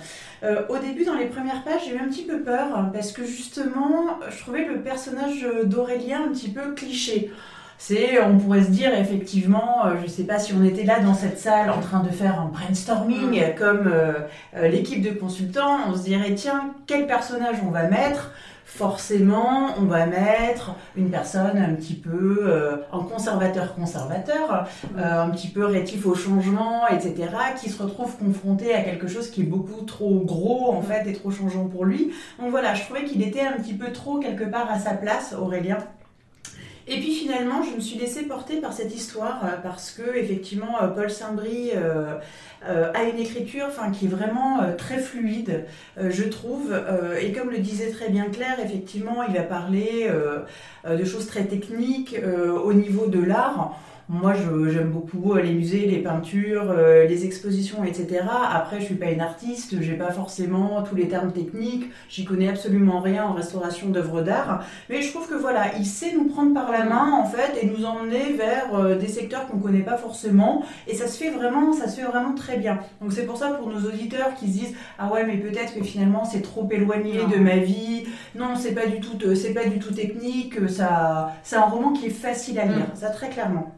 au 0.68 0.78
début, 0.78 1.04
dans 1.04 1.14
les 1.14 1.26
premières 1.26 1.62
pages, 1.62 1.83
j'ai 1.87 1.95
eu 1.95 1.99
un 1.99 2.09
petit 2.09 2.25
peu 2.25 2.40
peur 2.40 2.90
parce 2.92 3.12
que 3.12 3.25
justement, 3.25 4.18
je 4.28 4.38
trouvais 4.38 4.64
le 4.64 4.80
personnage 4.80 5.47
d'Aurélien 5.64 6.25
un 6.26 6.33
petit 6.33 6.50
peu 6.50 6.75
cliché. 6.75 7.30
C'est, 7.78 8.23
on 8.23 8.38
pourrait 8.38 8.64
se 8.64 8.71
dire 8.71 8.95
effectivement, 8.99 9.87
euh, 9.87 9.97
je 9.99 10.04
ne 10.04 10.09
sais 10.09 10.25
pas 10.25 10.38
si 10.38 10.54
on 10.54 10.64
était 10.64 10.85
là 10.85 11.00
dans 11.00 11.14
cette 11.14 11.38
salle 11.38 11.71
en 11.71 11.80
train 11.80 12.00
de 12.00 12.09
faire 12.09 12.40
un 12.40 12.47
brainstorming 12.47 13.40
mm. 13.40 13.54
comme 13.59 13.87
euh, 13.87 14.12
euh, 14.56 14.68
l'équipe 14.68 15.02
de 15.02 15.11
consultants, 15.11 15.78
on 15.88 15.95
se 15.95 16.04
dirait 16.04 16.35
tiens, 16.35 16.75
quel 16.87 17.06
personnage 17.06 17.56
on 17.66 17.71
va 17.71 17.85
mettre? 17.88 18.33
Forcément, 18.64 19.71
on 19.78 19.85
va 19.85 20.06
mettre 20.06 20.75
une 20.97 21.09
personne 21.09 21.56
un 21.56 21.73
petit 21.75 21.95
peu 21.95 22.83
en 22.90 23.04
conservateur-conservateur, 23.04 24.66
mm. 24.92 24.99
un 24.99 25.30
petit 25.30 25.49
peu 25.49 25.64
rétif 25.64 26.04
au 26.04 26.14
changement, 26.14 26.87
etc., 26.88 27.28
qui 27.61 27.71
se 27.71 27.80
retrouve 27.80 28.16
confronté 28.16 28.75
à 28.75 28.83
quelque 28.83 29.06
chose 29.06 29.30
qui 29.30 29.42
est 29.42 29.45
beaucoup 29.45 29.83
trop 29.83 30.21
gros 30.25 30.73
en 30.73 30.80
mm. 30.80 30.85
fait 30.85 31.09
et 31.09 31.12
trop 31.12 31.30
changeant 31.30 31.66
pour 31.66 31.85
lui. 31.85 32.12
Donc 32.40 32.50
voilà, 32.50 32.75
je 32.75 32.83
trouvais 32.83 33.04
qu'il 33.04 33.23
était 33.23 33.42
un 33.42 33.52
petit 33.52 33.75
peu 33.75 33.92
trop 33.92 34.18
quelque 34.18 34.45
part 34.45 34.68
à 34.71 34.78
sa 34.80 34.95
place, 34.95 35.35
Aurélien. 35.38 35.78
Et 36.88 37.00
puis 37.00 37.12
finalement, 37.12 37.64
je 37.64 37.75
me 37.75 37.81
suis 37.81 37.99
laissée 37.99 38.23
porter 38.23 38.61
par 38.61 38.73
cette 38.73 38.95
histoire 38.95 39.45
euh, 39.45 39.57
parce 39.61 39.90
que 39.90 40.16
effectivement, 40.16 40.81
euh, 40.81 40.87
Paul 40.88 41.11
Saint-Brie 41.11 41.73
euh, 41.75 42.19
a 42.95 43.02
une 43.05 43.19
écriture 43.19 43.66
enfin, 43.69 43.90
qui 43.90 44.05
est 44.05 44.09
vraiment 44.09 44.61
très 44.76 44.99
fluide, 44.99 45.66
je 45.97 46.25
trouve. 46.25 46.75
et 47.21 47.33
comme 47.33 47.50
le 47.50 47.59
disait 47.59 47.90
très 47.90 48.09
bien 48.09 48.25
Claire, 48.25 48.59
effectivement, 48.64 49.23
il 49.23 49.35
va 49.35 49.43
parler 49.43 50.11
de 50.88 51.05
choses 51.05 51.26
très 51.26 51.45
techniques 51.45 52.16
au 52.64 52.73
niveau 52.73 53.07
de 53.07 53.21
l'art. 53.21 53.78
Moi, 54.08 54.34
j'aime 54.34 54.90
beaucoup 54.90 55.32
euh, 55.32 55.42
les 55.42 55.52
musées, 55.52 55.84
les 55.84 55.98
peintures, 55.98 56.70
euh, 56.70 57.06
les 57.06 57.25
expositions, 57.25 57.82
etc. 57.82 58.25
Après, 58.52 58.78
je 58.78 58.84
suis 58.84 58.94
pas 58.94 59.10
une 59.10 59.20
artiste, 59.20 59.80
j'ai 59.80 59.94
pas 59.94 60.12
forcément 60.12 60.80
tous 60.82 60.94
les 60.94 61.08
termes 61.08 61.32
techniques, 61.32 61.90
j'y 62.08 62.25
connais 62.25 62.48
absolument 62.48 63.00
rien 63.00 63.25
en 63.25 63.32
restauration 63.32 63.88
d'œuvres 63.88 64.22
d'art. 64.22 64.64
Mais 64.88 65.02
je 65.02 65.10
trouve 65.10 65.28
que 65.28 65.34
voilà, 65.34 65.76
il 65.76 65.84
sait 65.84 66.12
nous 66.12 66.26
prendre 66.26 66.54
par 66.54 66.70
la 66.70 66.84
main 66.84 67.10
en 67.14 67.25
fait 67.25 67.58
et 67.60 67.66
nous 67.66 67.84
emmener 67.84 68.34
vers 68.34 68.76
euh, 68.76 68.94
des 68.94 69.08
secteurs 69.08 69.48
qu'on 69.48 69.58
connaît 69.58 69.80
pas 69.80 69.96
forcément. 69.96 70.64
Et 70.86 70.94
ça 70.94 71.08
se 71.08 71.18
fait 71.18 71.30
vraiment, 71.30 71.72
ça 71.72 71.88
se 71.88 72.00
fait 72.00 72.06
vraiment 72.06 72.34
très 72.36 72.58
bien. 72.58 72.78
Donc 73.00 73.12
c'est 73.12 73.26
pour 73.26 73.36
ça 73.36 73.48
pour 73.54 73.68
nos 73.68 73.88
auditeurs 73.88 74.34
qui 74.34 74.46
se 74.46 74.52
disent 74.52 74.75
ah 75.00 75.10
ouais 75.12 75.26
mais 75.26 75.38
peut-être 75.38 75.75
que 75.75 75.82
finalement 75.82 76.25
c'est 76.25 76.42
trop 76.42 76.68
éloigné 76.70 77.25
de 77.26 77.40
ma 77.40 77.56
vie. 77.56 78.04
Non, 78.36 78.54
c'est 78.54 78.72
pas 78.72 78.86
du 78.86 79.00
tout, 79.00 79.18
c'est 79.34 79.52
pas 79.52 79.64
du 79.64 79.80
tout 79.80 79.92
technique. 79.92 80.68
Ça, 80.68 81.32
c'est 81.42 81.56
un 81.56 81.64
roman 81.64 81.92
qui 81.92 82.06
est 82.06 82.10
facile 82.10 82.60
à 82.60 82.66
lire, 82.66 82.86
mm. 82.86 82.96
ça 82.96 83.10
très 83.10 83.30
clairement. 83.30 83.75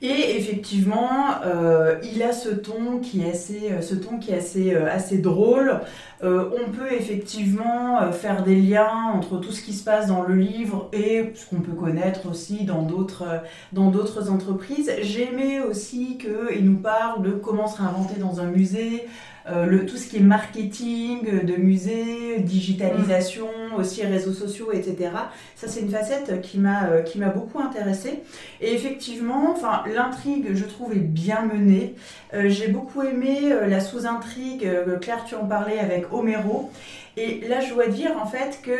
Et 0.00 0.36
effectivement, 0.36 1.42
euh, 1.44 1.96
il 2.04 2.22
a 2.22 2.32
ce 2.32 2.50
ton 2.50 2.98
qui 2.98 3.22
est 3.22 3.30
assez, 3.30 3.72
euh, 3.72 3.80
ce 3.80 3.96
ton 3.96 4.18
qui 4.18 4.30
est 4.30 4.36
assez, 4.36 4.74
euh, 4.74 4.88
assez 4.90 5.18
drôle. 5.18 5.80
on 6.20 6.70
peut 6.72 6.92
effectivement 6.92 8.10
faire 8.10 8.42
des 8.42 8.56
liens 8.56 9.12
entre 9.14 9.38
tout 9.38 9.52
ce 9.52 9.62
qui 9.62 9.72
se 9.72 9.84
passe 9.84 10.08
dans 10.08 10.22
le 10.22 10.34
livre 10.34 10.88
et 10.92 11.30
ce 11.34 11.46
qu'on 11.46 11.60
peut 11.60 11.76
connaître 11.76 12.28
aussi 12.28 12.64
dans 12.64 12.82
d'autres, 12.82 13.24
dans 13.72 13.90
d'autres 13.90 14.28
entreprises. 14.28 14.92
J'aimais 15.00 15.60
aussi 15.60 16.18
qu'il 16.18 16.64
nous 16.64 16.78
parle 16.78 17.22
de 17.22 17.30
comment 17.30 17.68
se 17.68 17.78
réinventer 17.80 18.18
dans 18.18 18.40
un 18.40 18.46
musée, 18.46 19.06
euh, 19.50 19.64
le, 19.66 19.86
tout 19.86 19.96
ce 19.96 20.08
qui 20.08 20.18
est 20.18 20.20
marketing 20.20 21.44
de 21.44 21.56
musée, 21.56 22.40
digitalisation, 22.40 23.48
mm. 23.72 23.80
aussi 23.80 24.04
réseaux 24.04 24.32
sociaux, 24.32 24.72
etc. 24.72 25.10
Ça, 25.56 25.68
c'est 25.68 25.80
une 25.80 25.90
facette 25.90 26.40
qui 26.42 26.58
m'a 26.58 26.88
euh, 26.88 27.02
qui 27.02 27.18
m'a 27.18 27.28
beaucoup 27.28 27.58
intéressée. 27.60 28.20
Et 28.60 28.74
effectivement, 28.74 29.50
enfin, 29.50 29.82
l'intrigue, 29.94 30.48
je 30.54 30.64
trouve, 30.64 30.92
est 30.92 30.96
bien 30.96 31.42
menée. 31.42 31.94
Euh, 32.34 32.48
j'ai 32.48 32.68
beaucoup 32.68 33.02
aimé 33.02 33.54
la 33.66 33.80
sous-intrigue, 33.80 34.68
Claire, 35.00 35.24
tu 35.24 35.34
en 35.34 35.46
parlais 35.46 35.78
avec 35.78 36.12
Homero. 36.12 36.70
Et 37.16 37.40
là, 37.48 37.60
je 37.60 37.74
dois 37.74 37.88
dire 37.88 38.12
en 38.22 38.26
fait 38.26 38.60
que 38.62 38.78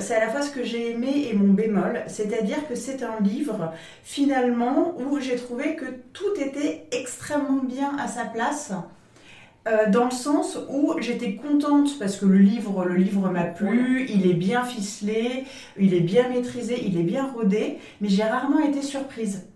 c'est 0.00 0.14
à 0.14 0.20
la 0.20 0.28
fois 0.30 0.40
ce 0.40 0.50
que 0.50 0.64
j'ai 0.64 0.92
aimé 0.92 1.28
et 1.30 1.34
mon 1.34 1.52
bémol, 1.52 2.00
c'est-à-dire 2.06 2.66
que 2.66 2.74
c'est 2.74 3.02
un 3.02 3.22
livre 3.22 3.72
finalement 4.04 4.94
où 4.98 5.20
j'ai 5.20 5.36
trouvé 5.36 5.74
que 5.74 5.84
tout 6.14 6.40
était 6.40 6.86
extrêmement 6.92 7.62
bien 7.62 7.92
à 7.98 8.08
sa 8.08 8.24
place. 8.24 8.72
Euh, 9.66 9.90
dans 9.90 10.04
le 10.04 10.10
sens 10.10 10.58
où 10.68 10.94
j'étais 11.00 11.36
contente 11.36 11.98
parce 11.98 12.18
que 12.18 12.26
le 12.26 12.36
livre, 12.36 12.84
le 12.84 12.96
livre 12.96 13.30
m'a 13.30 13.44
plu, 13.44 14.06
il 14.10 14.26
est 14.30 14.34
bien 14.34 14.62
ficelé, 14.62 15.46
il 15.78 15.94
est 15.94 16.00
bien 16.00 16.28
maîtrisé, 16.28 16.84
il 16.86 16.98
est 16.98 17.02
bien 17.02 17.26
rodé, 17.32 17.78
mais 18.02 18.08
j'ai 18.08 18.24
rarement 18.24 18.60
été 18.60 18.82
surprise. 18.82 19.48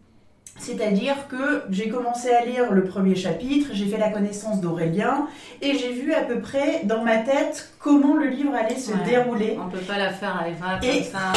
C'est-à-dire 0.58 1.28
que 1.28 1.62
j'ai 1.70 1.88
commencé 1.88 2.30
à 2.30 2.44
lire 2.44 2.72
le 2.72 2.84
premier 2.84 3.14
chapitre, 3.14 3.70
j'ai 3.72 3.86
fait 3.86 3.98
la 3.98 4.10
connaissance 4.10 4.60
d'Aurélien 4.60 5.26
et 5.62 5.74
j'ai 5.74 5.92
vu 5.92 6.12
à 6.12 6.22
peu 6.22 6.40
près 6.40 6.82
dans 6.84 7.04
ma 7.04 7.18
tête 7.18 7.72
comment 7.78 8.14
le 8.14 8.26
livre 8.26 8.52
allait 8.54 8.78
se 8.78 8.92
dérouler. 9.08 9.56
On 9.64 9.70
peut 9.70 9.78
pas 9.78 9.98
la 9.98 10.10
faire 10.10 10.36
à 10.36 10.48
Eva 10.48 10.78
et... 10.82 10.98
comme 10.98 11.04
ça. 11.04 11.32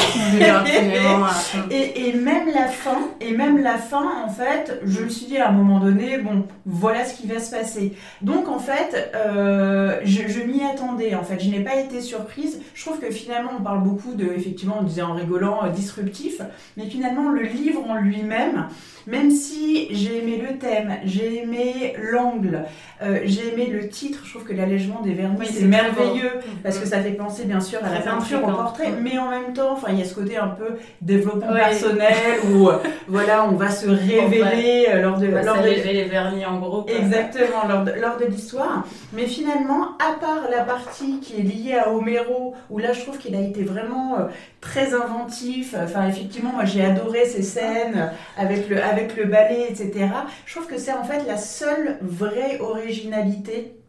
et, 1.70 2.08
et, 2.08 2.12
même 2.14 2.48
la 2.52 2.66
fin, 2.66 2.98
et 3.20 3.32
même 3.32 3.62
la 3.62 3.78
fin, 3.78 4.24
en 4.24 4.28
fait, 4.28 4.80
je 4.84 5.02
me 5.02 5.08
suis 5.08 5.26
dit 5.26 5.38
à 5.38 5.48
un 5.48 5.52
moment 5.52 5.78
donné, 5.78 6.18
bon, 6.18 6.44
voilà 6.66 7.04
ce 7.04 7.14
qui 7.14 7.26
va 7.26 7.40
se 7.40 7.50
passer. 7.50 7.94
Donc 8.22 8.48
en 8.48 8.58
fait, 8.58 9.12
euh, 9.14 10.00
je, 10.04 10.28
je 10.28 10.40
m'y 10.40 10.62
attendais. 10.64 11.14
En 11.14 11.22
fait, 11.22 11.40
je 11.40 11.48
n'ai 11.48 11.60
pas 11.60 11.76
été 11.76 12.00
surprise. 12.00 12.60
Je 12.74 12.84
trouve 12.84 12.98
que 12.98 13.10
finalement, 13.10 13.52
on 13.58 13.62
parle 13.62 13.82
beaucoup 13.82 14.14
de, 14.14 14.24
effectivement, 14.24 14.78
on 14.80 14.84
disait 14.84 15.02
en 15.02 15.14
rigolant, 15.14 15.64
euh, 15.64 15.68
disruptif, 15.68 16.40
mais 16.76 16.86
finalement, 16.86 17.30
le 17.30 17.42
livre 17.42 17.84
en 17.88 17.94
lui-même 17.94 18.66
même 19.06 19.30
si 19.30 19.88
j'ai 19.90 20.18
aimé 20.18 20.42
le 20.48 20.58
thème, 20.58 20.96
j'ai 21.04 21.42
aimé 21.42 21.94
l'angle, 21.98 22.64
euh, 23.02 23.20
j'ai 23.24 23.52
aimé 23.52 23.66
le 23.66 23.88
titre, 23.88 24.20
je 24.24 24.30
trouve 24.30 24.44
que 24.44 24.52
l'allègement 24.52 25.00
des 25.00 25.12
vernis 25.12 25.46
c'est 25.46 25.64
merveilleux 25.64 26.30
parce 26.62 26.78
que 26.78 26.84
mm. 26.84 26.88
ça 26.88 27.00
fait 27.00 27.12
penser 27.12 27.44
bien 27.44 27.60
sûr 27.60 27.80
à 27.84 27.92
la 27.92 28.00
peinture, 28.00 28.42
au 28.44 28.50
portrait, 28.50 28.92
mais 29.00 29.18
en 29.18 29.30
même 29.30 29.52
temps, 29.52 29.78
il 29.88 29.98
y 29.98 30.02
a 30.02 30.04
ce 30.04 30.14
côté 30.14 30.36
un 30.36 30.48
peu 30.48 30.76
développement 31.00 31.52
personnel 31.52 32.14
où 32.52 32.68
euh, 32.68 32.78
voilà 33.08 33.44
on 33.44 33.56
va 33.56 33.70
se 33.70 33.88
révéler 33.88 34.86
euh, 34.88 35.02
lors 35.02 35.18
de 35.18 35.26
lors 35.26 35.62
de 35.62 35.68
les 35.68 36.04
vernis 36.04 36.46
en 36.46 36.58
gros. 36.58 36.86
Exactement 36.88 37.66
lors 37.68 37.84
de, 37.84 37.92
lors 37.92 38.18
de 38.18 38.26
l'histoire, 38.26 38.84
mais 39.12 39.26
finalement 39.26 39.96
à 39.98 40.18
part 40.20 40.48
la 40.50 40.62
partie 40.62 41.20
qui 41.20 41.40
est 41.40 41.42
liée 41.42 41.74
à 41.74 41.90
Homero 41.90 42.54
où 42.70 42.78
là 42.78 42.92
je 42.92 43.00
trouve 43.00 43.18
qu'il 43.18 43.34
a 43.34 43.40
été 43.40 43.64
vraiment 43.64 44.18
très 44.60 44.94
inventif. 44.94 45.74
Enfin 45.82 46.06
effectivement 46.06 46.52
moi 46.52 46.64
j'ai 46.64 46.84
adoré 46.84 47.24
ces 47.24 47.42
scènes 47.42 48.12
avec 48.36 48.68
le 48.68 48.82
avec 48.92 49.16
le 49.16 49.24
ballet, 49.24 49.68
etc. 49.70 50.06
Je 50.46 50.54
trouve 50.54 50.66
que 50.66 50.78
c'est 50.78 50.92
en 50.92 51.04
fait 51.04 51.24
la 51.26 51.38
seule 51.38 51.98
vraie 52.02 52.60
originalité 52.60 53.81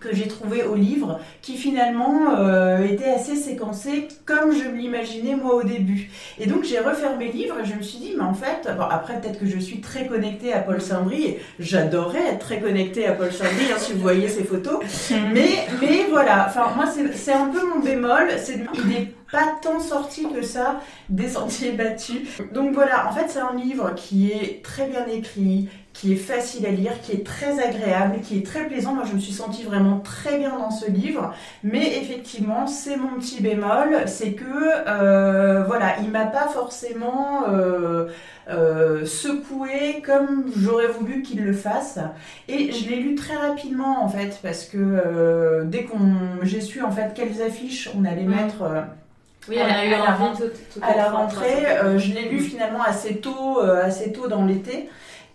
que 0.00 0.14
j'ai 0.14 0.28
trouvé 0.28 0.62
au 0.62 0.74
livre, 0.74 1.20
qui 1.42 1.56
finalement 1.56 2.36
euh, 2.38 2.84
était 2.84 3.10
assez 3.10 3.36
séquencé 3.36 4.08
comme 4.24 4.52
je 4.52 4.68
l'imaginais 4.68 5.34
moi 5.34 5.54
au 5.54 5.62
début. 5.62 6.10
Et 6.38 6.46
donc 6.46 6.64
j'ai 6.64 6.78
refermé 6.78 7.26
le 7.26 7.32
livre 7.32 7.56
et 7.60 7.64
je 7.64 7.74
me 7.74 7.82
suis 7.82 7.98
dit, 7.98 8.14
mais 8.16 8.24
en 8.24 8.34
fait, 8.34 8.68
bon, 8.76 8.84
après 8.84 9.20
peut-être 9.20 9.40
que 9.40 9.46
je 9.46 9.58
suis 9.58 9.80
très 9.80 10.06
connectée 10.06 10.52
à 10.52 10.60
Paul 10.60 10.80
Saint-Brie, 10.80 11.36
j'adorais 11.58 12.26
être 12.32 12.38
très 12.38 12.60
connectée 12.60 13.06
à 13.06 13.12
Paul 13.12 13.32
Saint-Brie, 13.32 13.72
hein, 13.72 13.78
si 13.78 13.92
vous 13.92 14.00
voyez 14.00 14.28
ses 14.28 14.44
photos, 14.44 14.80
mais, 15.32 15.66
mais 15.80 16.06
voilà, 16.10 16.46
enfin 16.48 16.72
moi 16.76 16.86
c'est 17.14 17.32
un 17.32 17.46
peu 17.46 17.66
mon 17.66 17.80
bémol, 17.80 18.28
c'est 18.38 18.64
pas 19.30 19.58
tant 19.62 19.80
sorti 19.80 20.26
que 20.32 20.42
ça 20.42 20.80
des 21.08 21.28
sentiers 21.28 21.72
battus. 21.72 22.22
Donc 22.52 22.72
voilà, 22.72 23.08
en 23.08 23.12
fait 23.12 23.26
c'est 23.28 23.40
un 23.40 23.54
livre 23.54 23.94
qui 23.94 24.30
est 24.30 24.62
très 24.62 24.86
bien 24.86 25.06
écrit, 25.06 25.68
qui 25.98 26.12
est 26.12 26.16
facile 26.16 26.64
à 26.64 26.70
lire, 26.70 26.92
qui 27.02 27.12
est 27.12 27.26
très 27.26 27.60
agréable, 27.60 28.20
qui 28.22 28.38
est 28.38 28.46
très 28.46 28.66
plaisant. 28.66 28.94
Moi 28.94 29.04
je 29.04 29.14
me 29.14 29.18
suis 29.18 29.32
sentie 29.32 29.64
vraiment 29.64 29.98
très 29.98 30.38
bien 30.38 30.56
dans 30.56 30.70
ce 30.70 30.88
livre, 30.88 31.34
mais 31.64 31.98
effectivement 31.98 32.68
c'est 32.68 32.96
mon 32.96 33.18
petit 33.18 33.42
bémol, 33.42 34.04
c'est 34.06 34.32
que 34.32 34.44
euh, 34.44 35.64
voilà, 35.64 35.96
il 36.00 36.10
m'a 36.10 36.26
pas 36.26 36.46
forcément 36.46 37.48
euh, 37.48 38.06
euh, 38.48 39.04
secoué 39.04 40.00
comme 40.06 40.44
j'aurais 40.56 40.86
voulu 40.86 41.22
qu'il 41.22 41.44
le 41.44 41.52
fasse. 41.52 41.98
Et 42.46 42.70
je 42.70 42.88
l'ai 42.88 42.96
lu 42.96 43.16
très 43.16 43.36
rapidement 43.36 44.04
en 44.04 44.08
fait, 44.08 44.38
parce 44.40 44.64
que 44.64 45.64
dès 45.64 45.82
qu'on 45.82 46.42
j'ai 46.42 46.60
su 46.60 46.80
en 46.80 46.92
fait 46.92 47.12
quelles 47.14 47.42
affiches 47.42 47.90
on 47.98 48.04
allait 48.04 48.22
mmh. 48.22 48.34
mettre 48.34 48.62
oui, 49.48 49.56
elle 49.58 49.70
a 49.70 49.86
eu 49.86 49.94
à, 49.94 49.98
la, 50.96 51.10
rentrée. 51.10 51.66
Euh, 51.66 51.98
je 51.98 52.12
l'ai 52.12 52.28
lu 52.28 52.38
finalement 52.38 52.82
assez 52.82 53.16
tôt, 53.16 53.60
euh, 53.60 53.82
assez 53.82 54.12
tôt 54.12 54.28
dans 54.28 54.44
l'été. 54.44 54.90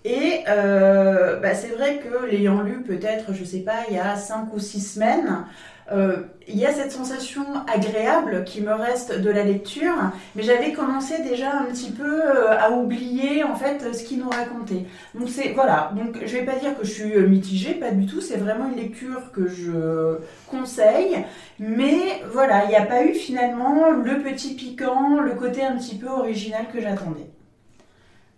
Et 0.05 0.43
euh, 0.49 1.39
bah, 1.39 1.53
c'est 1.53 1.69
vrai 1.69 1.99
que 1.99 2.25
l'ayant 2.25 2.61
lu 2.61 2.81
peut-être, 2.81 3.33
je 3.33 3.43
sais 3.45 3.61
pas, 3.61 3.85
il 3.89 3.95
y 3.95 3.99
a 3.99 4.15
5 4.17 4.53
ou 4.53 4.59
6 4.59 4.81
semaines, 4.95 5.45
euh, 5.91 6.23
il 6.47 6.57
y 6.57 6.65
a 6.65 6.73
cette 6.73 6.91
sensation 6.91 7.45
agréable 7.73 8.43
qui 8.43 8.61
me 8.61 8.73
reste 8.73 9.17
de 9.21 9.29
la 9.29 9.43
lecture, 9.43 9.95
mais 10.35 10.43
j'avais 10.43 10.73
commencé 10.73 11.21
déjà 11.21 11.57
un 11.57 11.65
petit 11.65 11.91
peu 11.91 12.21
euh, 12.21 12.57
à 12.57 12.71
oublier 12.71 13.45
en 13.45 13.55
fait 13.55 13.93
ce 13.93 14.03
qu'il 14.03 14.19
nous 14.19 14.29
racontait. 14.29 14.85
Donc 15.15 15.29
c'est 15.29 15.53
voilà, 15.53 15.93
donc 15.95 16.17
je 16.25 16.37
vais 16.37 16.43
pas 16.43 16.55
dire 16.55 16.77
que 16.77 16.85
je 16.85 16.91
suis 16.91 17.19
mitigée, 17.19 17.73
pas 17.75 17.91
du 17.91 18.05
tout, 18.05 18.19
c'est 18.19 18.37
vraiment 18.37 18.69
une 18.69 18.77
lecture 18.77 19.31
que 19.31 19.47
je 19.47 20.17
conseille, 20.47 21.23
mais 21.59 22.21
voilà, 22.31 22.65
il 22.65 22.69
n'y 22.69 22.75
a 22.75 22.85
pas 22.85 23.05
eu 23.05 23.13
finalement 23.13 23.89
le 23.91 24.21
petit 24.21 24.55
piquant, 24.55 25.21
le 25.21 25.31
côté 25.35 25.63
un 25.63 25.77
petit 25.77 25.95
peu 25.95 26.09
original 26.09 26.65
que 26.73 26.81
j'attendais. 26.81 27.32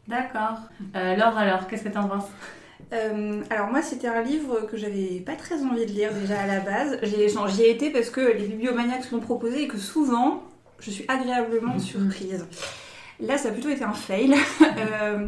D'accord. 0.07 0.59
Euh, 0.95 1.15
Laure 1.15 1.37
alors, 1.37 1.67
qu'est-ce 1.67 1.83
que 1.83 1.89
tu 1.89 1.97
en 1.97 2.07
penses? 2.07 2.29
Euh, 2.93 3.41
alors 3.49 3.67
moi 3.67 3.81
c'était 3.81 4.07
un 4.07 4.21
livre 4.21 4.67
que 4.69 4.77
j'avais 4.77 5.19
pas 5.25 5.35
très 5.35 5.63
envie 5.63 5.85
de 5.85 5.91
lire 5.91 6.13
déjà 6.13 6.39
à 6.39 6.47
la 6.47 6.59
base. 6.59 6.99
J'y 7.03 7.63
ai, 7.63 7.69
été 7.71 7.89
parce 7.89 8.09
que 8.09 8.21
les 8.21 8.45
bibliomaniacs 8.45 9.11
l'ont 9.11 9.19
proposé 9.19 9.63
et 9.63 9.67
que 9.67 9.77
souvent 9.77 10.43
je 10.79 10.91
suis 10.91 11.05
agréablement 11.07 11.73
mhm. 11.73 11.79
surprise. 11.79 12.45
Là 13.19 13.37
ça 13.37 13.49
a 13.49 13.51
plutôt 13.51 13.69
été 13.69 13.83
un 13.83 13.93
fail. 13.93 14.35
euh, 14.61 15.25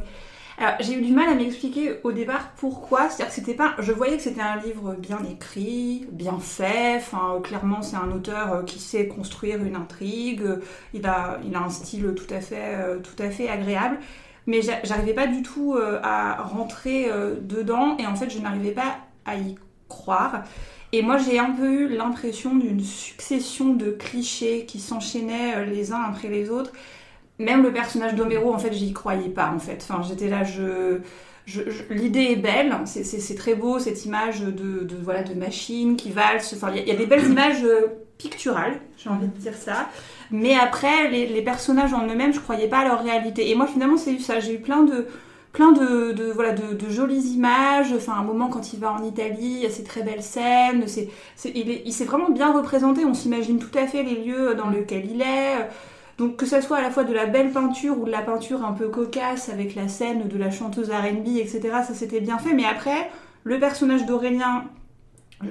alors 0.60 0.74
j'ai 0.82 0.94
eu 0.94 1.02
du 1.02 1.14
mal 1.14 1.30
à 1.30 1.34
m'expliquer 1.34 2.00
au 2.04 2.12
départ 2.12 2.52
pourquoi. 2.58 3.10
C'est-à-dire 3.10 3.28
que 3.28 3.34
c'était 3.34 3.56
pas. 3.56 3.74
Je 3.80 3.92
voyais 3.92 4.18
que 4.18 4.24
c'était 4.24 4.42
un 4.42 4.58
livre 4.58 4.94
bien 4.94 5.20
écrit, 5.30 6.08
bien 6.12 6.38
fait. 6.40 6.98
Enfin 6.98 7.40
clairement 7.44 7.82
c'est 7.82 7.98
un 7.98 8.12
auteur 8.12 8.54
euh, 8.54 8.64
qui 8.64 8.80
sait 8.80 9.08
construire 9.08 9.64
une 9.64 9.76
intrigue. 9.76 10.44
Il 10.94 11.08
a, 11.08 11.40
il 11.44 11.56
a 11.56 11.62
un 11.62 11.70
style 11.70 12.14
tout 12.16 12.32
à 12.32 12.40
fait, 12.40 12.76
euh, 12.76 13.00
tout 13.00 13.22
à 13.22 13.32
fait 13.32 13.50
agréable 13.50 13.98
mais 14.48 14.62
j'arrivais 14.62 15.14
pas 15.14 15.28
du 15.28 15.44
tout 15.44 15.76
euh, 15.76 16.00
à 16.02 16.42
rentrer 16.42 17.12
euh, 17.12 17.36
dedans 17.40 17.98
et 18.00 18.08
en 18.08 18.16
fait 18.16 18.30
je 18.30 18.40
n'arrivais 18.40 18.72
pas 18.72 18.98
à 19.26 19.36
y 19.36 19.56
croire. 19.90 20.44
Et 20.94 21.02
moi 21.02 21.18
j'ai 21.18 21.38
un 21.38 21.52
peu 21.52 21.82
eu 21.82 21.88
l'impression 21.90 22.56
d'une 22.56 22.80
succession 22.80 23.74
de 23.74 23.92
clichés 23.92 24.66
qui 24.66 24.80
s'enchaînaient 24.80 25.58
euh, 25.58 25.66
les 25.66 25.92
uns 25.92 26.02
après 26.02 26.30
les 26.30 26.50
autres. 26.50 26.72
même 27.40 27.62
le 27.62 27.72
personnage 27.74 28.16
d'Homero, 28.16 28.54
en 28.54 28.58
fait, 28.58 28.74
j'y 28.74 28.94
croyais 28.94 29.30
pas, 29.30 29.52
en 29.54 29.60
fait. 29.60 29.86
Enfin, 29.88 30.02
j'étais 30.02 30.30
là, 30.30 30.44
je... 30.44 31.02
L'idée 31.90 32.32
est 32.32 32.36
belle, 32.36 32.76
c'est 32.86 33.36
très 33.36 33.56
beau 33.56 33.80
cette 33.80 34.06
image 34.06 34.42
de, 34.42 34.84
de, 34.84 34.96
voilà, 35.02 35.24
de 35.24 35.34
machines 35.34 35.96
qui 35.96 36.12
valsent. 36.12 36.54
Enfin, 36.54 36.74
il 36.76 36.86
y, 36.86 36.92
a 36.92 36.96
des 36.96 37.06
belles 37.06 37.26
images 37.26 37.66
picturales, 38.18 38.82
j'ai 38.98 39.10
envie 39.10 39.28
de 39.28 39.38
dire 39.38 39.56
ça. 39.56 39.88
Mais 40.32 40.56
après, 40.56 41.10
les, 41.10 41.42
personnages 41.42 41.94
en 41.94 42.08
eux-mêmes, 42.08 42.34
je 42.34 42.40
croyais 42.40 42.68
pas 42.68 42.80
à 42.80 42.86
leur 42.86 43.04
réalité. 43.04 43.50
Et 43.50 43.56
moi, 43.56 43.68
finalement, 43.68 43.98
c'est 43.98 44.14
eu 44.14 44.20
ça. 44.20 44.40
J'ai 44.40 44.56
eu 44.56 44.60
plein 44.60 44.84
de, 44.84 45.08
plein 45.54 45.72
de, 45.72 46.12
de 46.12 46.32
voilà 46.32 46.54
de, 46.54 46.90
jolies 46.90 47.34
images. 47.34 47.94
Enfin, 47.96 48.14
un 48.14 48.24
moment 48.24 48.50
quand 48.50 48.74
il 48.74 48.80
va 48.80 48.92
en 48.92 49.04
Italie, 49.04 49.38
il 49.40 49.60
y 49.60 49.66
a 49.66 49.70
ces 49.70 49.84
très 49.84 50.04
belles 50.04 50.24
scènes. 50.24 50.84
C'est, 50.88 51.10
il, 51.46 51.82
il 51.86 51.94
s'est 51.94 52.06
vraiment 52.06 52.30
bien 52.30 52.52
représenté. 52.52 53.06
On 53.06 53.14
s'imagine 53.14 53.60
tout 53.60 53.78
à 53.78 53.88
fait 53.88 54.04
les 54.04 54.24
lieux 54.24 54.56
dans 54.56 54.70
lesquels 54.70 55.10
il 55.10 55.22
est. 55.22 55.68
Donc 56.18 56.36
que 56.38 56.46
ça 56.46 56.62
soit 56.62 56.78
à 56.78 56.82
la 56.82 56.90
fois 56.90 57.04
de 57.04 57.14
la 57.14 57.28
belle 57.28 57.52
peinture 57.52 58.00
ou 58.00 58.06
de 58.06 58.12
la 58.12 58.22
peinture 58.22 58.66
un 58.66 58.74
peu 58.74 58.90
cocasse 58.90 59.50
avec 59.50 59.76
la 59.76 59.88
scène 59.88 60.28
de 60.28 60.38
la 60.38 60.50
chanteuse 60.50 60.90
R&B, 60.90 61.38
etc. 61.38 61.62
Ça 61.88 61.94
s'était 61.94 62.22
bien 62.22 62.40
fait. 62.40 62.54
Mais 62.54 62.66
après, 62.66 63.10
le 63.44 63.60
personnage 63.60 64.06
d'Aurélien, 64.06 64.66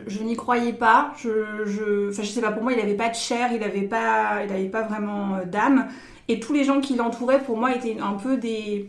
je, 0.07 0.23
n'y 0.23 0.37
croyais 0.37 0.73
pas. 0.73 1.13
Je, 1.19 1.65
je, 1.65 2.11
enfin, 2.11 2.23
je 2.23 2.29
sais 2.29 2.41
pas. 2.41 2.53
Pour 2.53 2.63
moi, 2.63 2.73
il 2.73 2.79
n'avait 2.79 2.95
pas 2.95 3.09
de 3.09 3.15
chair, 3.15 3.51
il 3.53 3.61
n'avait 3.61 3.83
pas, 3.83 4.45
il 4.45 4.53
avait 4.53 4.69
pas 4.69 4.83
vraiment 4.83 5.37
euh, 5.37 5.45
d'âme. 5.45 5.89
Et 6.29 6.41
tous 6.41 6.53
les 6.53 6.65
gens 6.65 6.81
qui 6.81 6.97
l'entouraient, 6.97 7.43
pour 7.43 7.57
moi, 7.57 7.75
étaient 7.75 7.99
un 8.01 8.15
peu 8.15 8.37
des 8.37 8.87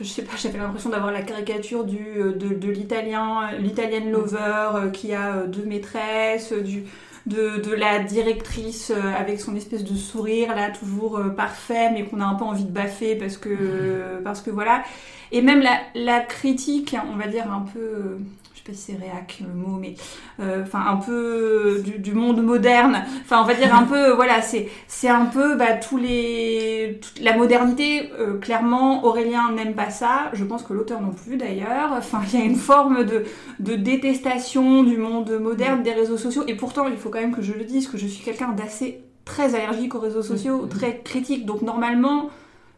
je 0.00 0.04
sais 0.04 0.22
pas, 0.22 0.32
j'avais 0.36 0.58
l'impression 0.58 0.90
d'avoir 0.90 1.12
la 1.12 1.22
caricature 1.22 1.84
du, 1.84 2.06
euh, 2.16 2.32
de, 2.32 2.54
de 2.54 2.70
l'italien, 2.70 3.52
l'italienne 3.58 4.10
lover 4.10 4.70
euh, 4.74 4.90
qui 4.90 5.14
a 5.14 5.46
deux 5.46 5.64
maîtresses, 5.64 6.52
du, 6.52 6.84
de, 7.26 7.74
la 7.74 8.00
directrice 8.00 8.90
euh, 8.90 9.00
avec 9.16 9.40
son 9.40 9.54
espèce 9.56 9.84
de 9.84 9.94
sourire 9.94 10.54
là 10.54 10.70
toujours 10.70 11.18
euh, 11.18 11.28
parfait 11.28 11.90
mais 11.92 12.04
qu'on 12.04 12.20
a 12.20 12.24
un 12.24 12.34
peu 12.34 12.44
envie 12.44 12.64
de 12.64 12.70
baffer 12.72 13.14
parce 13.16 13.36
que 13.36 14.20
parce 14.24 14.40
que 14.40 14.50
voilà 14.50 14.82
et 15.32 15.42
même 15.42 15.60
la, 15.60 15.80
la 15.94 16.20
critique 16.20 16.96
on 17.12 17.16
va 17.16 17.26
dire 17.26 17.50
un 17.52 17.64
peu 17.72 18.18
sais 18.60 18.72
pas 18.72 18.76
si 18.76 18.92
c'est 18.92 18.98
réac 18.98 19.42
le 19.46 19.54
mot, 19.54 19.76
mais 19.76 19.94
euh, 20.40 20.62
enfin 20.62 20.84
un 20.86 20.96
peu 20.96 21.82
du, 21.98 22.12
monde 22.12 22.42
moderne. 22.42 23.04
Enfin, 23.22 23.40
on 23.42 23.44
va 23.44 23.54
dire 23.54 23.74
un 23.74 23.84
peu, 23.84 24.12
voilà, 24.12 24.42
c'est 24.42 24.68
c'est 24.86 25.08
un 25.08 25.26
peu 25.26 25.56
bah, 25.56 25.74
tous 25.74 25.96
les 25.96 27.00
la 27.20 27.36
modernité. 27.36 28.10
Euh, 28.18 28.38
clairement, 28.38 29.04
Aurélien 29.04 29.52
n'aime 29.52 29.74
pas 29.74 29.90
ça. 29.90 30.30
Je 30.32 30.44
pense 30.44 30.62
que 30.62 30.72
l'auteur 30.72 31.00
non 31.00 31.12
plus 31.12 31.36
d'ailleurs. 31.36 31.92
Enfin, 31.96 32.20
il 32.32 32.38
y 32.38 32.42
a 32.42 32.44
une 32.44 32.56
forme 32.56 33.04
de 33.04 33.24
de 33.60 33.74
détestation 33.76 34.82
du 34.82 34.96
monde 34.96 35.30
moderne, 35.40 35.82
des 35.82 35.92
réseaux 35.92 36.18
sociaux. 36.18 36.44
Et 36.46 36.54
pourtant, 36.54 36.86
il 36.88 36.96
faut 36.96 37.10
quand 37.10 37.20
même 37.20 37.34
que 37.34 37.42
je 37.42 37.52
le 37.52 37.64
dise 37.64 37.88
que 37.88 37.98
je 37.98 38.06
suis 38.06 38.24
quelqu'un 38.24 38.52
d'assez 38.52 39.02
très 39.24 39.54
allergique 39.54 39.94
aux 39.94 40.00
réseaux 40.00 40.22
sociaux, 40.22 40.66
très 40.66 41.00
critique. 41.02 41.46
Donc 41.46 41.62
normalement 41.62 42.30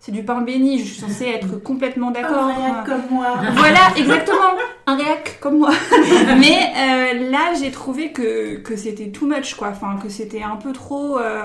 c'est 0.04 0.10
du 0.10 0.24
pain 0.24 0.40
béni, 0.40 0.80
je 0.80 0.84
suis 0.84 1.00
censée 1.00 1.26
être 1.26 1.62
complètement 1.62 2.10
d'accord. 2.10 2.46
Un 2.46 2.54
réac 2.54 2.84
comme 2.84 3.02
moi. 3.08 3.36
Voilà, 3.52 3.78
exactement, 3.96 4.56
un 4.84 4.96
réac 4.96 5.38
comme 5.40 5.58
moi. 5.58 5.70
Mais 6.40 6.72
euh, 6.76 7.30
là, 7.30 7.54
j'ai 7.56 7.70
trouvé 7.70 8.10
que, 8.10 8.56
que 8.56 8.74
c'était 8.74 9.10
too 9.10 9.26
much, 9.26 9.54
quoi, 9.54 9.68
enfin, 9.68 10.00
que 10.02 10.08
c'était 10.08 10.42
un 10.42 10.56
peu 10.56 10.72
trop... 10.72 11.20
Euh, 11.20 11.44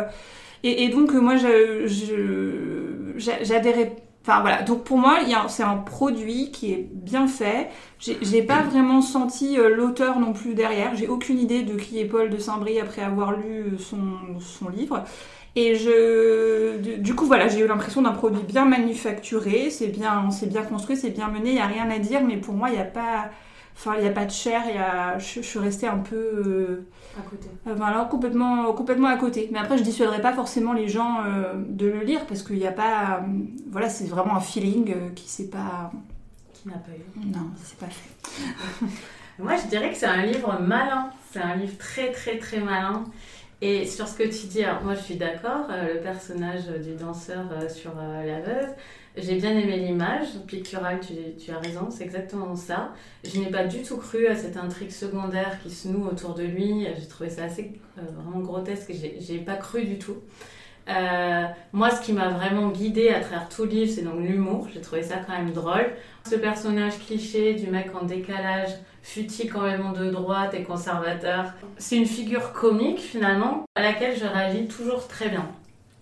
et, 0.63 0.85
et, 0.85 0.89
donc, 0.89 1.13
moi, 1.13 1.35
j'adhérais... 3.15 3.95
Enfin, 4.27 4.41
voilà, 4.41 4.62
donc 4.62 4.84
pour 4.84 4.98
moi, 4.98 5.19
c'est 5.48 5.63
un 5.63 5.77
produit 5.77 6.51
qui 6.51 6.74
est 6.74 6.89
bien 6.91 7.27
fait. 7.27 7.69
J'ai 8.00 8.41
pas 8.41 8.62
vraiment 8.62 9.01
senti 9.01 9.57
euh, 9.57 9.74
l'auteur 9.74 10.19
non 10.19 10.34
plus 10.34 10.53
derrière. 10.53 10.93
J'ai 10.96 11.07
aucune 11.07 11.39
idée 11.39 11.63
de 11.63 11.77
qui 11.77 12.00
est 12.00 12.05
Paul 12.05 12.29
de 12.29 12.38
Saint-Brie 12.38 12.77
après 12.81 13.01
avoir 13.01 13.31
lu 13.31 13.77
son, 13.79 13.98
son 14.41 14.67
livre. 14.67 15.05
Et 15.55 15.75
je, 15.75 16.98
du 16.98 17.15
coup, 17.15 17.25
voilà, 17.25 17.48
j'ai 17.48 17.62
eu 17.62 17.67
l'impression 17.67 18.01
d'un 18.01 18.12
produit 18.12 18.43
bien 18.43 18.65
manufacturé, 18.65 19.69
c'est 19.69 19.88
bien, 19.88 20.29
c'est 20.29 20.48
bien 20.48 20.63
construit, 20.63 20.98
c'est 20.98 21.12
bien 21.12 21.29
mené, 21.29 21.51
il 21.51 21.55
n'y 21.55 21.62
a 21.62 21.65
rien 21.65 21.89
à 21.89 21.98
dire, 21.98 22.22
mais 22.22 22.36
pour 22.36 22.53
moi, 22.53 22.69
il 22.69 22.74
n'y 22.74 22.81
a 22.81 22.84
pas, 22.84 23.31
enfin, 23.77 23.96
il 23.98 24.03
y 24.03 24.07
a 24.07 24.12
pas 24.12 24.25
de 24.25 24.31
chair, 24.31 24.63
y 24.74 24.77
a, 24.77 25.18
je, 25.20 25.42
suis 25.42 25.59
restée 25.59 25.87
un 25.87 26.00
peu. 26.00 26.16
Euh, 26.16 26.87
à 27.18 27.22
côté. 27.22 27.48
Euh, 27.68 27.75
voilà, 27.75 28.05
complètement, 28.05 28.74
complètement 28.74 29.07
à 29.07 29.18
côté. 29.18 29.50
Mais 29.51 29.59
après, 29.59 29.77
je 29.77 29.83
dissuaderai 29.83 30.22
pas 30.22 30.33
forcément 30.33 30.74
les 30.74 30.87
gens 30.87 31.24
euh, 31.25 31.53
de 31.55 31.87
le 31.87 32.01
lire 32.01 32.25
parce 32.25 32.44
qu'il 32.44 32.57
n'y 32.57 32.68
a 32.68 32.72
pas. 32.72 33.24
voilà, 33.72 33.90
c'est 33.90 34.05
vraiment 34.05 34.35
un 34.35 34.42
feeling 34.42 35.13
qui 35.13 35.29
s'est 35.29 35.50
pas. 35.50 35.92
Qui 36.53 36.68
n'a 36.70 36.77
pas 36.77 36.92
eu. 36.92 37.27
Non, 37.27 37.51
c'est 37.63 37.77
pas 37.77 37.87
fait. 37.87 38.85
Moi, 39.40 39.55
je 39.55 39.68
dirais 39.68 39.92
que 39.92 39.98
c'est 39.98 40.07
un 40.07 40.25
livre 40.25 40.59
malin. 40.59 41.11
C'est 41.31 41.42
un 41.42 41.55
livre 41.55 41.77
très, 41.77 42.11
très, 42.11 42.40
très 42.40 42.59
malin. 42.59 43.05
Et 43.61 43.85
sur 43.87 44.07
ce 44.07 44.16
que 44.16 44.24
tu 44.24 44.46
dis, 44.48 44.63
moi 44.83 44.94
je 44.94 45.01
suis 45.01 45.16
d'accord, 45.16 45.66
euh, 45.72 45.96
le 45.96 46.00
personnage 46.00 46.68
du 46.68 46.94
danseur 46.94 47.46
euh, 47.51 47.68
sur 47.68 47.92
euh, 47.98 48.24
la 48.24 48.40
veuve, 48.40 48.70
j'ai 49.18 49.36
bien 49.36 49.51
aimé 49.51 49.77
l'image 49.77 50.27
picturale, 50.48 51.00
tu, 51.00 51.51
as 51.51 51.60
raison, 51.60 51.90
c'est 51.90 52.03
exactement 52.03 52.56
ça. 52.56 52.94
Je 53.24 53.40
n'ai 53.40 53.50
pas 53.50 53.66
du 53.66 53.82
tout 53.82 53.98
cru 53.98 54.27
à 54.27 54.36
cette 54.36 54.58
intrigue 54.58 54.92
secondaire 54.92 55.58
qui 55.64 55.72
se 55.72 55.88
noue 55.88 56.06
autour 56.06 56.34
de 56.34 56.44
lui, 56.44 56.88
j'ai 56.98 57.08
trouvé 57.08 57.30
ça 57.30 57.44
assez 57.44 57.80
vraiment 57.96 58.40
grotesque, 58.40 58.92
j'ai 59.20 59.40
pas 59.40 59.56
cru 59.56 59.86
du 59.86 59.98
tout. 59.98 60.18
moi, 61.74 61.90
ce 61.90 62.01
qui 62.01 62.14
m'a 62.14 62.30
vraiment 62.30 62.70
guidée 62.70 63.10
à 63.10 63.20
travers 63.20 63.50
tout 63.50 63.64
le 63.64 63.72
livre, 63.72 63.92
c'est 63.94 64.03
donc 64.03 64.20
l'humour. 64.20 64.68
J'ai 64.74 64.82
trouvé 64.82 65.03
ça 65.03 65.16
quand 65.25 65.34
même 65.34 65.51
drôle. 65.51 65.92
Ce 66.30 66.36
personnage 66.36 66.98
cliché 67.06 67.53
du 67.56 67.68
mec 67.68 67.92
en 68.00 68.06
décalage, 68.06 68.70
fut-il 69.01 69.51
quand 69.51 69.62
même 69.62 69.94
de 69.94 70.10
droite 70.10 70.53
et 70.53 70.64
conservateur. 70.64 71.53
C'est 71.77 71.98
une 71.98 72.06
figure 72.06 72.53
comique 72.53 73.00
finalement 73.00 73.66
à 73.75 73.82
laquelle 73.82 74.18
je 74.18 74.25
réagis 74.25 74.68
toujours 74.68 75.08
très 75.08 75.30
bien. 75.30 75.46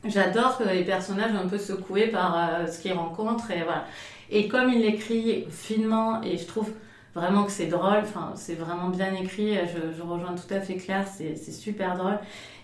J'adore 0.08 0.58
que 0.58 0.64
les 0.64 0.84
personnages 0.84 1.34
un 1.34 1.48
peu 1.48 1.58
secoués 1.58 2.08
par 2.08 2.38
euh, 2.38 2.68
ce 2.68 2.80
qu'ils 2.80 2.94
rencontrent 2.94 3.52
et 3.52 3.64
voilà. 3.64 3.86
Et 4.30 4.48
comme 4.48 4.70
il 4.70 4.82
l'écrit 4.82 5.46
finement 5.50 6.22
et 6.22 6.38
je 6.38 6.46
trouve 6.46 6.70
vraiment 7.16 7.44
que 7.44 7.52
c'est 7.52 7.68
drôle, 7.68 8.00
enfin 8.02 8.34
c'est 8.36 8.56
vraiment 8.56 8.90
bien 8.90 9.14
écrit, 9.14 9.56
je, 9.56 10.02
rejoins 10.02 10.36
tout 10.36 10.54
à 10.54 10.60
fait 10.60 10.76
Claire, 10.76 11.06
c'est 11.08 11.36
super 11.52 11.96
drôle. 11.96 12.20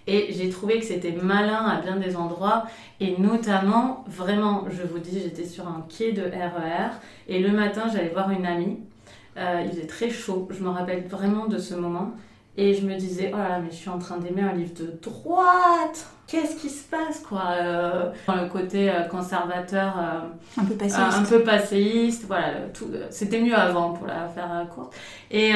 Et 0.07 0.33
j'ai 0.33 0.49
trouvé 0.49 0.79
que 0.79 0.85
c'était 0.85 1.11
malin 1.11 1.63
à 1.63 1.79
bien 1.79 1.95
des 1.95 2.15
endroits, 2.15 2.65
et 2.99 3.17
notamment, 3.19 4.03
vraiment, 4.07 4.65
je 4.69 4.81
vous 4.81 4.97
dis, 4.97 5.21
j'étais 5.21 5.45
sur 5.45 5.67
un 5.67 5.85
quai 5.95 6.11
de 6.11 6.23
RER, 6.23 6.89
e 6.89 6.91
et 7.27 7.39
le 7.39 7.51
matin, 7.51 7.83
j'allais 7.93 8.09
voir 8.09 8.31
une 8.31 8.45
amie, 8.45 8.79
euh, 9.37 9.61
il 9.63 9.69
faisait 9.69 9.87
très 9.87 10.09
chaud, 10.09 10.47
je 10.49 10.63
me 10.63 10.69
rappelle 10.69 11.07
vraiment 11.07 11.45
de 11.45 11.59
ce 11.59 11.75
moment. 11.75 12.11
Et 12.61 12.75
je 12.75 12.85
me 12.85 12.95
disais, 12.95 13.31
oh 13.33 13.37
là 13.37 13.49
là, 13.49 13.59
mais 13.59 13.71
je 13.71 13.75
suis 13.75 13.89
en 13.89 13.97
train 13.97 14.17
d'aimer 14.19 14.43
un 14.43 14.53
livre 14.53 14.75
de 14.75 14.93
droite 15.01 16.05
Qu'est-ce 16.27 16.55
qui 16.61 16.69
se 16.69 16.87
passe, 16.87 17.19
quoi 17.27 17.41
euh, 17.55 18.11
Le 18.27 18.47
côté 18.49 18.89
euh, 18.89 19.01
conservateur, 19.01 19.97
un 20.57 20.63
peu 20.63 20.75
passéiste. 20.75 21.01
un 21.01 21.23
peu 21.23 21.43
passéiste, 21.43 22.25
voilà, 22.27 22.51
tout, 22.71 22.85
c'était 23.09 23.41
mieux 23.41 23.55
avant 23.55 23.93
pour 23.93 24.05
la 24.05 24.27
faire 24.27 24.67
courte. 24.73 24.93
Et, 25.31 25.53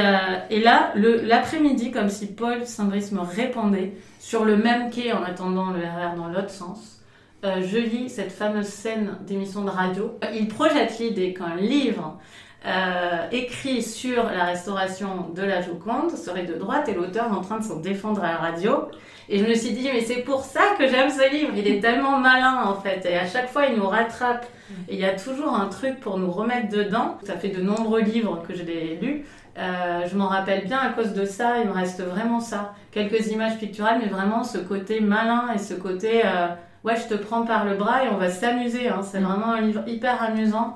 et 0.49 0.59
là, 0.59 0.91
l'après-midi, 0.95 1.91
comme 1.91 2.09
si 2.09 2.25
Paul 2.25 2.65
Saint-Brice 2.65 3.11
me 3.11 3.21
répondait, 3.21 3.93
sur 4.19 4.43
le 4.43 4.57
même 4.57 4.89
quai 4.89 5.13
en 5.13 5.23
attendant 5.23 5.69
le 5.69 5.79
RR 5.79 6.15
dans 6.17 6.27
l'autre 6.27 6.49
sens, 6.49 7.01
je 7.43 7.77
lis 7.77 8.09
cette 8.09 8.31
fameuse 8.31 8.65
scène 8.65 9.15
d'émission 9.21 9.63
de 9.63 9.69
radio. 9.69 10.17
Il 10.33 10.47
projette 10.47 10.97
l'idée 10.99 11.33
qu'un 11.33 11.55
livre 11.55 12.19
euh, 12.65 13.27
écrit 13.31 13.83
sur 13.83 14.23
la 14.23 14.45
restauration 14.45 15.29
de 15.35 15.43
la 15.43 15.61
Joconde 15.61 16.11
serait 16.11 16.45
de 16.45 16.55
droite 16.55 16.89
et 16.89 16.93
l'auteur 16.93 17.25
est 17.27 17.35
en 17.35 17.41
train 17.41 17.59
de 17.59 17.63
s'en 17.63 17.77
défendre 17.77 18.23
à 18.23 18.31
la 18.31 18.37
radio. 18.37 18.89
Et 19.29 19.39
je 19.39 19.45
me 19.45 19.53
suis 19.53 19.71
dit, 19.71 19.87
mais 19.91 20.01
c'est 20.01 20.21
pour 20.21 20.43
ça 20.43 20.61
que 20.77 20.87
j'aime 20.87 21.09
ce 21.09 21.31
livre. 21.31 21.51
Il 21.55 21.67
est 21.67 21.79
tellement 21.79 22.17
malin 22.17 22.63
en 22.65 22.75
fait. 22.75 23.05
Et 23.05 23.17
à 23.17 23.27
chaque 23.27 23.49
fois, 23.49 23.65
il 23.67 23.77
nous 23.77 23.87
rattrape. 23.87 24.45
Et 24.87 24.95
il 24.95 24.99
y 24.99 25.05
a 25.05 25.13
toujours 25.13 25.53
un 25.55 25.67
truc 25.67 25.99
pour 25.99 26.17
nous 26.17 26.31
remettre 26.31 26.69
dedans. 26.69 27.17
Ça 27.23 27.35
fait 27.35 27.49
de 27.49 27.61
nombreux 27.61 28.01
livres 28.01 28.43
que 28.47 28.55
je 28.55 28.63
l'ai 28.63 28.97
lus. 29.01 29.25
Euh, 29.57 30.05
je 30.09 30.15
m'en 30.17 30.27
rappelle 30.27 30.65
bien 30.65 30.79
à 30.79 30.89
cause 30.89 31.13
de 31.13 31.25
ça. 31.25 31.59
Il 31.59 31.67
me 31.67 31.73
reste 31.73 32.01
vraiment 32.01 32.39
ça. 32.39 32.73
Quelques 32.91 33.27
images 33.27 33.57
picturales, 33.57 33.99
mais 34.01 34.09
vraiment 34.09 34.43
ce 34.43 34.57
côté 34.57 34.99
malin 35.01 35.45
et 35.53 35.59
ce 35.59 35.73
côté, 35.73 36.21
euh, 36.25 36.47
ouais, 36.83 36.95
je 36.95 37.15
te 37.15 37.19
prends 37.19 37.43
par 37.43 37.65
le 37.65 37.75
bras 37.75 38.03
et 38.03 38.09
on 38.09 38.17
va 38.17 38.29
s'amuser. 38.29 38.89
Hein. 38.89 39.01
C'est 39.03 39.19
vraiment 39.19 39.53
un 39.53 39.61
livre 39.61 39.83
hyper 39.87 40.21
amusant. 40.21 40.75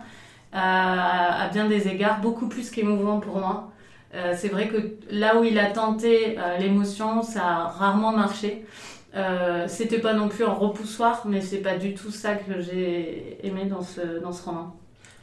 À, 0.51 1.49
bien 1.53 1.65
des 1.65 1.87
égards, 1.87 2.21
beaucoup 2.21 2.47
plus 2.47 2.71
qu'émouvant 2.71 3.19
pour 3.19 3.37
moi. 3.37 3.71
Euh, 4.15 4.33
c'est 4.35 4.47
vrai 4.47 4.67
que 4.67 4.95
là 5.11 5.39
où 5.39 5.43
il 5.43 5.59
a 5.59 5.69
tenté 5.69 6.37
euh, 6.39 6.57
l'émotion, 6.57 7.21
ça 7.21 7.45
a 7.45 7.67
rarement 7.67 8.11
marché. 8.11 8.65
Euh, 9.15 9.65
c'était 9.67 9.99
pas 9.99 10.13
non 10.13 10.27
plus 10.27 10.43
un 10.43 10.53
repoussoir, 10.53 11.23
mais 11.25 11.41
c'est 11.41 11.59
pas 11.59 11.77
du 11.77 11.93
tout 11.93 12.11
ça 12.11 12.35
que 12.35 12.61
j'ai 12.61 13.37
aimé 13.43 13.65
dans 13.65 13.83
ce 13.83 14.43
roman. 14.43 14.75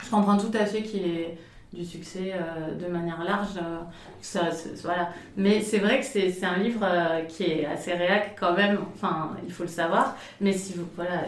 Je 0.03 0.09
comprends 0.09 0.37
tout 0.37 0.51
à 0.53 0.65
fait 0.65 0.83
qu'il 0.83 1.05
est 1.05 1.37
du 1.73 1.83
succès 1.83 2.33
euh, 2.33 2.75
de 2.75 2.87
manière 2.87 3.23
large. 3.23 3.57
Euh, 3.57 3.79
ça, 4.21 4.49
voilà. 4.83 5.09
Mais 5.35 5.61
c'est 5.61 5.79
vrai 5.79 5.99
que 5.99 6.05
c'est 6.05 6.43
un 6.43 6.57
livre 6.57 6.81
euh, 6.83 7.23
qui 7.25 7.43
est 7.43 7.65
assez 7.65 7.93
réac 7.93 8.35
quand 8.39 8.55
même, 8.55 8.79
enfin, 8.95 9.35
il 9.45 9.51
faut 9.51 9.63
le 9.63 9.69
savoir. 9.69 10.15
Mais 10.39 10.53
si 10.53 10.73
vous, 10.73 10.85
voilà, 10.95 11.23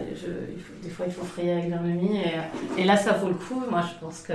des 0.81 0.89
fois 0.89 1.05
il 1.07 1.11
faut 1.11 1.25
frayer 1.25 1.53
avec 1.53 1.69
l'ennemi. 1.69 2.21
Et, 2.21 2.81
et, 2.81 2.85
là, 2.85 2.95
ça 2.95 3.13
vaut 3.13 3.27
le 3.27 3.35
coup. 3.35 3.61
Moi, 3.69 3.81
je 3.81 4.05
pense 4.05 4.21
que, 4.21 4.33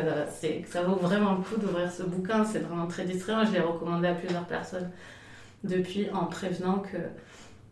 ça 0.66 0.82
vaut 0.82 0.96
vraiment 0.96 1.32
le 1.32 1.42
coup 1.42 1.56
d'ouvrir 1.56 1.90
ce 1.90 2.02
bouquin. 2.02 2.44
C'est 2.44 2.60
vraiment 2.60 2.86
très 2.86 3.04
distrayant. 3.04 3.44
Je 3.44 3.52
l'ai 3.52 3.60
recommandé 3.60 4.08
à 4.08 4.14
plusieurs 4.14 4.44
personnes 4.44 4.90
depuis 5.62 6.08
en 6.12 6.26
prévenant 6.26 6.82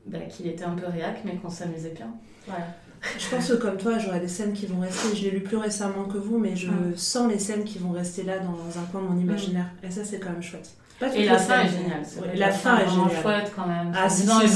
bah, 0.07 0.21
qu'il 0.21 0.47
était 0.47 0.65
un 0.65 0.75
peu 0.75 0.87
réac, 0.87 1.21
mais 1.25 1.37
qu'on 1.37 1.51
s'amusait 1.51 1.91
bien. 1.95 2.09
Je 3.19 3.29
pense 3.35 3.49
que 3.49 3.55
comme 3.55 3.77
toi, 3.77 3.99
j'aurai 3.99 4.21
des 4.21 4.29
scènes 4.29 4.53
qui 4.53 4.67
vont 4.67 4.81
rester. 4.81 5.17
Je 5.17 5.23
l'ai 5.25 5.31
lu 5.33 5.41
plus 5.41 5.57
récemment 5.57 6.05
que 6.05 6.19
vous, 6.19 6.39
mais 6.39 6.55
je 6.57 6.69
Mm. 6.69 6.97
sens 6.97 7.31
les 7.31 7.39
scènes 7.39 7.65
qui 7.65 7.79
vont 7.79 7.91
rester 7.91 8.23
là 8.23 8.35
dans 8.39 8.81
un 8.81 8.85
coin 8.93 9.03
de 9.03 9.07
mon 9.09 9.21
imaginaire. 9.21 9.67
Et 9.83 9.91
ça, 9.91 10.03
c'est 10.05 10.19
quand 10.21 10.31
même 10.31 10.43
chouette. 10.43 10.71
Pas 11.01 11.09
Et 11.15 11.25
la 11.25 11.37
fin 11.39 11.61
est 11.63 11.69
géniale. 11.69 12.03
la 12.37 12.51
fin 12.53 12.79
est 12.79 12.85
vraiment 12.85 13.09
géniale. 13.09 13.23
chouette 13.23 13.53
quand 13.57 13.67
même. 13.67 13.93
Ah, 13.97 14.09
C'est 14.09 14.23
si, 14.23 14.49
si. 14.49 14.55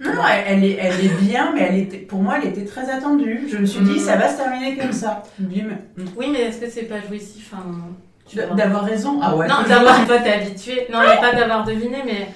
Non, 0.00 0.14
non, 0.14 0.22
elle, 0.46 0.62
est, 0.64 0.78
elle 0.80 1.04
est 1.04 1.20
bien, 1.20 1.52
mais 1.54 1.62
elle 1.70 1.76
était, 1.78 1.98
pour 1.98 2.20
moi, 2.20 2.38
elle 2.40 2.48
était 2.50 2.64
très 2.64 2.88
attendue. 2.88 3.48
Je 3.50 3.58
me 3.58 3.66
suis 3.66 3.80
dit, 3.84 3.92
Mhm. 3.92 3.98
ça 3.98 4.16
va 4.16 4.28
se 4.28 4.36
terminer 4.36 4.76
comme 4.76 4.92
ça. 4.92 5.22
Bim. 5.38 5.70
Oui, 6.16 6.28
mais 6.32 6.42
est-ce 6.42 6.58
que 6.60 6.70
c'est 6.70 6.82
pas 6.84 7.00
jouissif 7.08 7.52
à 7.52 7.56
un 7.58 7.64
moment 7.64 7.88
Tu 8.28 8.40
vois 8.40 8.54
D'avoir 8.54 8.84
raison. 8.84 9.18
Ah 9.22 9.34
ouais. 9.36 9.48
Non, 9.48 9.56
d'avoir, 9.68 10.04
toi 10.06 10.18
t'es 10.18 10.32
habitué. 10.32 10.86
Non, 10.92 11.00
mais 11.00 11.16
pas 11.20 11.34
d'avoir 11.34 11.64
deviné, 11.64 11.98
mais. 12.04 12.28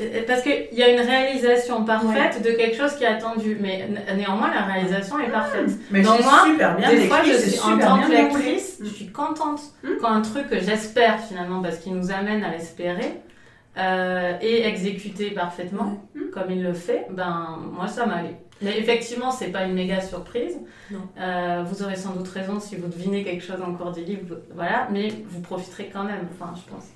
Euh, 0.00 0.22
Parce 0.26 0.42
qu'il 0.42 0.68
y 0.72 0.82
a 0.82 0.88
une 0.90 1.00
réalisation 1.00 1.84
parfaite 1.84 2.42
de 2.42 2.50
quelque 2.50 2.76
chose 2.76 2.94
qui 2.96 3.04
est 3.04 3.08
attendu, 3.08 3.56
mais 3.60 3.88
néanmoins 4.16 4.50
la 4.52 4.62
réalisation 4.62 5.18
est 5.18 5.30
parfaite. 5.30 5.70
Mais 5.90 6.02
Donc 6.02 6.22
moi, 6.22 6.44
super 6.46 6.76
bien 6.76 6.90
Des 6.90 7.06
fois, 7.08 7.22
je 7.24 7.32
suis 7.32 7.60
en 7.60 7.78
tant 7.78 8.06
lectrice, 8.06 8.78
je 8.82 8.88
suis 8.88 9.08
contente 9.10 9.60
Mm. 9.82 9.88
quand 10.00 10.08
un 10.08 10.22
truc 10.22 10.48
que 10.48 10.58
j'espère 10.60 11.20
finalement, 11.20 11.62
parce 11.62 11.78
qu'il 11.78 11.94
nous 11.94 12.10
amène 12.10 12.42
à 12.44 12.50
l'espérer, 12.50 13.20
euh, 13.78 14.38
est 14.40 14.62
exécuté 14.66 15.30
parfaitement, 15.30 16.02
Mm. 16.14 16.30
comme 16.32 16.50
il 16.50 16.62
le 16.62 16.72
fait, 16.72 17.06
ben 17.10 17.58
moi 17.72 17.86
ça 17.88 18.06
m'a 18.06 18.16
allé. 18.16 18.30
Mais 18.62 18.78
effectivement, 18.78 19.30
c'est 19.30 19.48
pas 19.48 19.64
une 19.64 19.74
méga 19.74 20.00
surprise. 20.00 20.56
Euh, 21.20 21.62
vous 21.66 21.82
aurez 21.82 21.96
sans 21.96 22.12
doute 22.12 22.28
raison 22.28 22.58
si 22.58 22.76
vous 22.76 22.88
devinez 22.88 23.22
quelque 23.22 23.44
chose 23.44 23.60
en 23.60 23.74
cours 23.74 23.92
du 23.92 24.02
livre, 24.02 24.36
voilà, 24.54 24.88
mais 24.90 25.08
vous 25.28 25.40
profiterez 25.42 25.90
quand 25.92 26.04
même, 26.04 26.26
enfin, 26.40 26.54
je 26.56 26.72
pense. 26.72 26.86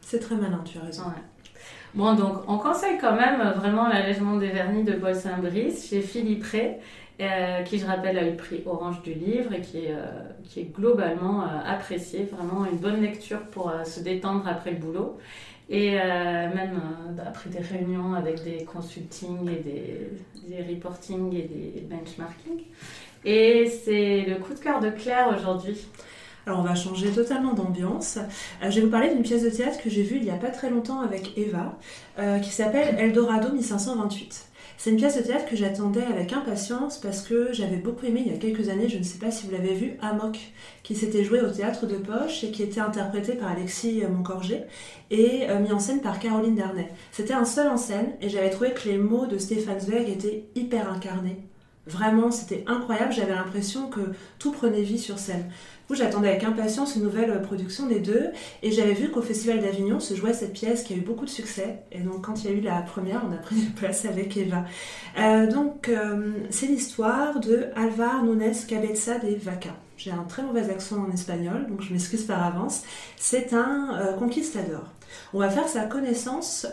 C'est 0.00 0.20
très 0.20 0.34
malin, 0.34 0.62
tu 0.64 0.78
as 0.78 0.82
raison. 0.86 1.02
Ouais. 1.02 1.22
Bon, 1.94 2.14
donc 2.14 2.42
on 2.46 2.56
conseille 2.56 2.98
quand 3.00 3.16
même 3.16 3.40
euh, 3.40 3.50
vraiment 3.50 3.88
l'allègement 3.88 4.36
des 4.36 4.48
vernis 4.48 4.84
de 4.84 4.92
Paul 4.92 5.14
Saint-Brice 5.14 5.88
chez 5.90 6.02
Philippe 6.02 6.44
Ray, 6.44 6.76
euh, 7.20 7.62
qui 7.62 7.78
je 7.78 7.86
rappelle 7.86 8.16
a 8.16 8.22
eu 8.22 8.30
le 8.30 8.36
prix 8.36 8.62
Orange 8.64 9.02
du 9.02 9.12
livre 9.12 9.52
et 9.52 9.60
qui 9.60 9.86
est, 9.86 9.92
euh, 9.92 10.22
qui 10.44 10.60
est 10.60 10.72
globalement 10.72 11.42
apprécié, 11.66 12.28
vraiment 12.30 12.64
une 12.64 12.78
bonne 12.78 13.02
lecture 13.02 13.40
pour 13.40 13.72
se 13.84 14.00
détendre 14.00 14.46
après 14.46 14.70
le 14.70 14.76
boulot. 14.76 15.18
Et 15.72 15.92
même 15.92 16.80
après 17.24 17.48
des 17.48 17.60
réunions 17.60 18.14
avec 18.14 18.42
des 18.42 18.64
consultings 18.64 19.48
et 19.48 19.62
des, 19.62 20.10
des 20.48 20.62
reportings 20.68 21.32
et 21.32 21.42
des 21.42 21.86
benchmarking. 21.88 22.64
Et 23.24 23.66
c'est 23.66 24.22
le 24.22 24.36
coup 24.36 24.52
de 24.52 24.58
cœur 24.58 24.80
de 24.80 24.90
Claire 24.90 25.32
aujourd'hui. 25.32 25.86
Alors 26.50 26.62
on 26.62 26.64
va 26.64 26.74
changer 26.74 27.10
totalement 27.10 27.52
d'ambiance. 27.52 28.18
Euh, 28.60 28.70
je 28.72 28.80
vais 28.80 28.80
vous 28.80 28.90
parler 28.90 29.14
d'une 29.14 29.22
pièce 29.22 29.44
de 29.44 29.50
théâtre 29.50 29.80
que 29.80 29.88
j'ai 29.88 30.02
vue 30.02 30.16
il 30.16 30.24
n'y 30.24 30.30
a 30.30 30.36
pas 30.36 30.48
très 30.48 30.68
longtemps 30.68 31.00
avec 31.00 31.38
Eva, 31.38 31.78
euh, 32.18 32.40
qui 32.40 32.50
s'appelle 32.50 32.96
Eldorado 32.98 33.52
1528. 33.52 34.46
C'est 34.76 34.90
une 34.90 34.96
pièce 34.96 35.16
de 35.16 35.22
théâtre 35.22 35.44
que 35.48 35.54
j'attendais 35.54 36.02
avec 36.02 36.32
impatience 36.32 36.98
parce 36.98 37.22
que 37.22 37.52
j'avais 37.52 37.76
beaucoup 37.76 38.04
aimé 38.04 38.24
il 38.26 38.32
y 38.32 38.34
a 38.34 38.38
quelques 38.38 38.68
années, 38.68 38.88
je 38.88 38.98
ne 38.98 39.04
sais 39.04 39.20
pas 39.20 39.30
si 39.30 39.46
vous 39.46 39.52
l'avez 39.52 39.74
vu, 39.74 39.92
Amok, 40.02 40.40
qui 40.82 40.96
s'était 40.96 41.22
joué 41.22 41.40
au 41.40 41.50
théâtre 41.50 41.86
de 41.86 41.94
Poche 41.94 42.42
et 42.42 42.50
qui 42.50 42.64
était 42.64 42.80
interprété 42.80 43.34
par 43.34 43.52
Alexis 43.52 44.02
Moncorgé 44.10 44.64
et 45.12 45.48
euh, 45.50 45.60
mis 45.60 45.70
en 45.70 45.78
scène 45.78 46.00
par 46.00 46.18
Caroline 46.18 46.56
Darnay. 46.56 46.90
C'était 47.12 47.34
un 47.34 47.44
seul 47.44 47.68
en 47.68 47.76
scène 47.76 48.08
et 48.20 48.28
j'avais 48.28 48.50
trouvé 48.50 48.72
que 48.72 48.88
les 48.88 48.98
mots 48.98 49.26
de 49.26 49.38
Stéphane 49.38 49.78
Zweig 49.78 50.08
étaient 50.08 50.46
hyper 50.56 50.92
incarnés. 50.92 51.44
Vraiment, 51.86 52.30
c'était 52.30 52.62
incroyable, 52.66 53.12
j'avais 53.12 53.34
l'impression 53.34 53.88
que 53.88 54.00
tout 54.38 54.52
prenait 54.52 54.82
vie 54.82 54.98
sur 54.98 55.18
scène. 55.18 55.50
J'attendais 55.94 56.28
avec 56.28 56.44
impatience 56.44 56.96
une 56.96 57.02
nouvelle 57.02 57.40
production 57.42 57.86
des 57.86 58.00
deux 58.00 58.30
et 58.62 58.70
j'avais 58.70 58.92
vu 58.92 59.10
qu'au 59.10 59.22
Festival 59.22 59.60
d'Avignon 59.60 60.00
se 60.00 60.14
jouait 60.14 60.32
cette 60.32 60.52
pièce 60.52 60.82
qui 60.82 60.94
a 60.94 60.96
eu 60.96 61.00
beaucoup 61.00 61.24
de 61.24 61.30
succès. 61.30 61.80
Et 61.92 62.00
donc, 62.00 62.24
quand 62.24 62.42
il 62.44 62.50
y 62.50 62.54
a 62.54 62.56
eu 62.56 62.60
la 62.60 62.80
première, 62.82 63.22
on 63.28 63.32
a 63.32 63.36
pris 63.36 63.56
une 63.56 63.72
place 63.72 64.04
avec 64.04 64.36
Eva. 64.36 64.64
Euh, 65.18 65.46
donc, 65.46 65.88
euh, 65.88 66.32
c'est 66.50 66.66
l'histoire 66.66 67.40
de 67.40 67.66
Alvar 67.76 68.24
Nunes 68.24 68.54
Cabeza 68.68 69.18
de 69.18 69.34
Vaca. 69.36 69.70
J'ai 69.96 70.12
un 70.12 70.24
très 70.24 70.42
mauvais 70.42 70.70
accent 70.70 71.04
en 71.06 71.12
espagnol, 71.12 71.66
donc 71.68 71.82
je 71.82 71.92
m'excuse 71.92 72.24
par 72.24 72.42
avance. 72.42 72.82
C'est 73.16 73.52
un 73.52 73.98
euh, 74.00 74.12
conquistador. 74.14 74.84
On 75.34 75.38
va 75.38 75.50
faire 75.50 75.68
sa 75.68 75.82
connaissance. 75.82 76.66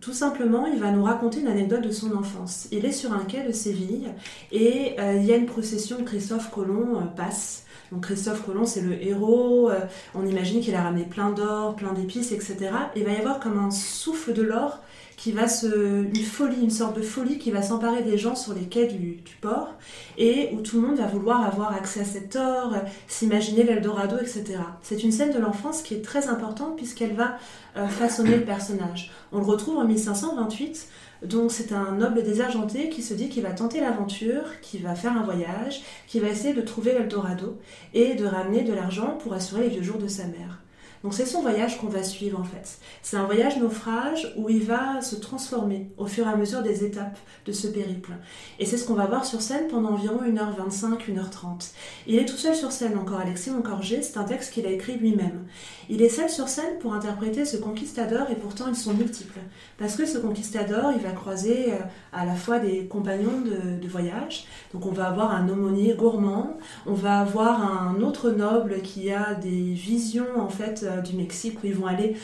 Tout 0.00 0.12
simplement, 0.12 0.66
il 0.66 0.78
va 0.78 0.90
nous 0.90 1.02
raconter 1.02 1.40
une 1.40 1.48
anecdote 1.48 1.82
de 1.82 1.90
son 1.90 2.16
enfance. 2.16 2.68
Il 2.70 2.84
est 2.84 2.92
sur 2.92 3.12
un 3.12 3.24
quai 3.24 3.42
de 3.42 3.52
Séville 3.52 4.08
et 4.52 4.94
euh, 4.98 5.14
il 5.14 5.24
y 5.24 5.32
a 5.32 5.36
une 5.36 5.46
procession, 5.46 6.04
Christophe 6.04 6.50
Colomb 6.50 6.96
euh, 6.96 7.04
passe. 7.16 7.64
Donc 7.90 8.02
Christophe 8.02 8.44
Colomb, 8.44 8.66
c'est 8.66 8.82
le 8.82 9.02
héros, 9.02 9.70
euh, 9.70 9.80
on 10.14 10.26
imagine 10.26 10.60
qu'il 10.60 10.74
a 10.74 10.82
ramené 10.82 11.04
plein 11.04 11.30
d'or, 11.30 11.74
plein 11.74 11.92
d'épices, 11.94 12.32
etc. 12.32 12.56
Et 12.94 13.00
il 13.00 13.04
va 13.04 13.12
y 13.12 13.16
avoir 13.16 13.40
comme 13.40 13.58
un 13.58 13.70
souffle 13.70 14.32
de 14.34 14.42
l'or 14.42 14.80
qui 15.18 15.32
va 15.32 15.48
se... 15.48 16.04
une 16.04 16.24
folie, 16.24 16.62
une 16.62 16.70
sorte 16.70 16.96
de 16.96 17.02
folie 17.02 17.38
qui 17.38 17.50
va 17.50 17.60
s'emparer 17.60 18.04
des 18.04 18.16
gens 18.16 18.36
sur 18.36 18.54
les 18.54 18.62
quais 18.62 18.86
du, 18.86 19.16
du 19.16 19.34
port 19.40 19.74
et 20.16 20.50
où 20.52 20.60
tout 20.60 20.80
le 20.80 20.86
monde 20.86 20.96
va 20.96 21.06
vouloir 21.06 21.44
avoir 21.44 21.74
accès 21.74 22.00
à 22.00 22.04
cet 22.04 22.36
or, 22.36 22.72
s'imaginer 23.08 23.64
l'Eldorado, 23.64 24.16
etc. 24.16 24.60
C'est 24.80 25.02
une 25.02 25.10
scène 25.10 25.32
de 25.32 25.40
l'enfance 25.40 25.82
qui 25.82 25.94
est 25.94 26.02
très 26.02 26.28
importante 26.28 26.76
puisqu'elle 26.76 27.14
va 27.14 27.36
euh, 27.76 27.88
façonner 27.88 28.36
le 28.36 28.44
personnage. 28.44 29.10
On 29.32 29.38
le 29.38 29.44
retrouve 29.44 29.78
en 29.78 29.84
1528, 29.84 30.86
donc 31.24 31.50
c'est 31.50 31.72
un 31.72 31.96
noble 31.96 32.22
désargenté 32.22 32.88
qui 32.88 33.02
se 33.02 33.12
dit 33.12 33.28
qu'il 33.28 33.42
va 33.42 33.50
tenter 33.50 33.80
l'aventure, 33.80 34.60
qui 34.62 34.78
va 34.78 34.94
faire 34.94 35.16
un 35.16 35.24
voyage, 35.24 35.82
qui 36.06 36.20
va 36.20 36.28
essayer 36.28 36.54
de 36.54 36.62
trouver 36.62 36.92
l'Eldorado 36.92 37.58
et 37.92 38.14
de 38.14 38.24
ramener 38.24 38.62
de 38.62 38.72
l'argent 38.72 39.18
pour 39.20 39.32
assurer 39.32 39.62
les 39.62 39.70
vieux 39.70 39.82
jours 39.82 39.98
de 39.98 40.06
sa 40.06 40.26
mère. 40.26 40.60
Donc 41.02 41.14
c'est 41.14 41.26
son 41.26 41.42
voyage 41.42 41.78
qu'on 41.78 41.86
va 41.86 42.02
suivre 42.02 42.40
en 42.40 42.44
fait. 42.44 42.78
C'est 43.02 43.16
un 43.16 43.24
voyage 43.24 43.56
naufrage 43.58 44.32
où 44.36 44.48
il 44.48 44.64
va 44.64 45.00
se 45.00 45.16
transformer 45.16 45.90
au 45.96 46.06
fur 46.06 46.26
et 46.26 46.30
à 46.30 46.36
mesure 46.36 46.62
des 46.62 46.84
étapes 46.84 47.18
de 47.46 47.52
ce 47.52 47.68
périple. 47.68 48.12
Et 48.58 48.66
c'est 48.66 48.76
ce 48.76 48.86
qu'on 48.86 48.94
va 48.94 49.06
voir 49.06 49.24
sur 49.24 49.40
scène 49.40 49.68
pendant 49.68 49.90
environ 49.90 50.20
1h25, 50.22 50.98
1h30. 51.08 51.72
Il 52.06 52.16
est 52.16 52.26
tout 52.26 52.36
seul 52.36 52.54
sur 52.54 52.72
scène 52.72 52.98
encore, 52.98 53.20
Alexis 53.20 53.50
Moncorgé, 53.50 54.02
c'est 54.02 54.18
un 54.18 54.24
texte 54.24 54.52
qu'il 54.52 54.66
a 54.66 54.70
écrit 54.70 54.96
lui-même. 54.96 55.46
Il 55.88 56.02
est 56.02 56.08
seul 56.08 56.28
sur 56.28 56.48
scène 56.48 56.78
pour 56.80 56.92
interpréter 56.94 57.44
ce 57.44 57.56
conquistador 57.56 58.30
et 58.30 58.34
pourtant 58.34 58.66
ils 58.68 58.76
sont 58.76 58.92
multiples. 58.92 59.38
Parce 59.78 59.96
que 59.96 60.04
ce 60.04 60.18
conquistador, 60.18 60.92
il 60.92 61.02
va 61.02 61.12
croiser 61.12 61.72
euh, 61.72 61.78
à 62.12 62.26
la 62.26 62.34
fois 62.34 62.58
des 62.58 62.86
compagnons 62.86 63.40
de, 63.40 63.80
de 63.80 63.88
voyage. 63.88 64.46
Donc 64.74 64.84
on 64.84 64.92
va 64.92 65.06
avoir 65.06 65.34
un 65.34 65.48
aumônier 65.48 65.94
gourmand, 65.94 66.58
on 66.86 66.92
va 66.92 67.20
avoir 67.20 67.62
un 67.62 68.00
autre 68.02 68.30
noble 68.30 68.82
qui 68.82 69.10
a 69.10 69.34
des 69.34 69.72
visions 69.72 70.26
en 70.38 70.48
fait 70.48 70.87
du 71.02 71.16
Mexique 71.16 71.62
où 71.62 71.66
ils 71.66 71.74
vont 71.74 71.86
aller 71.86 72.16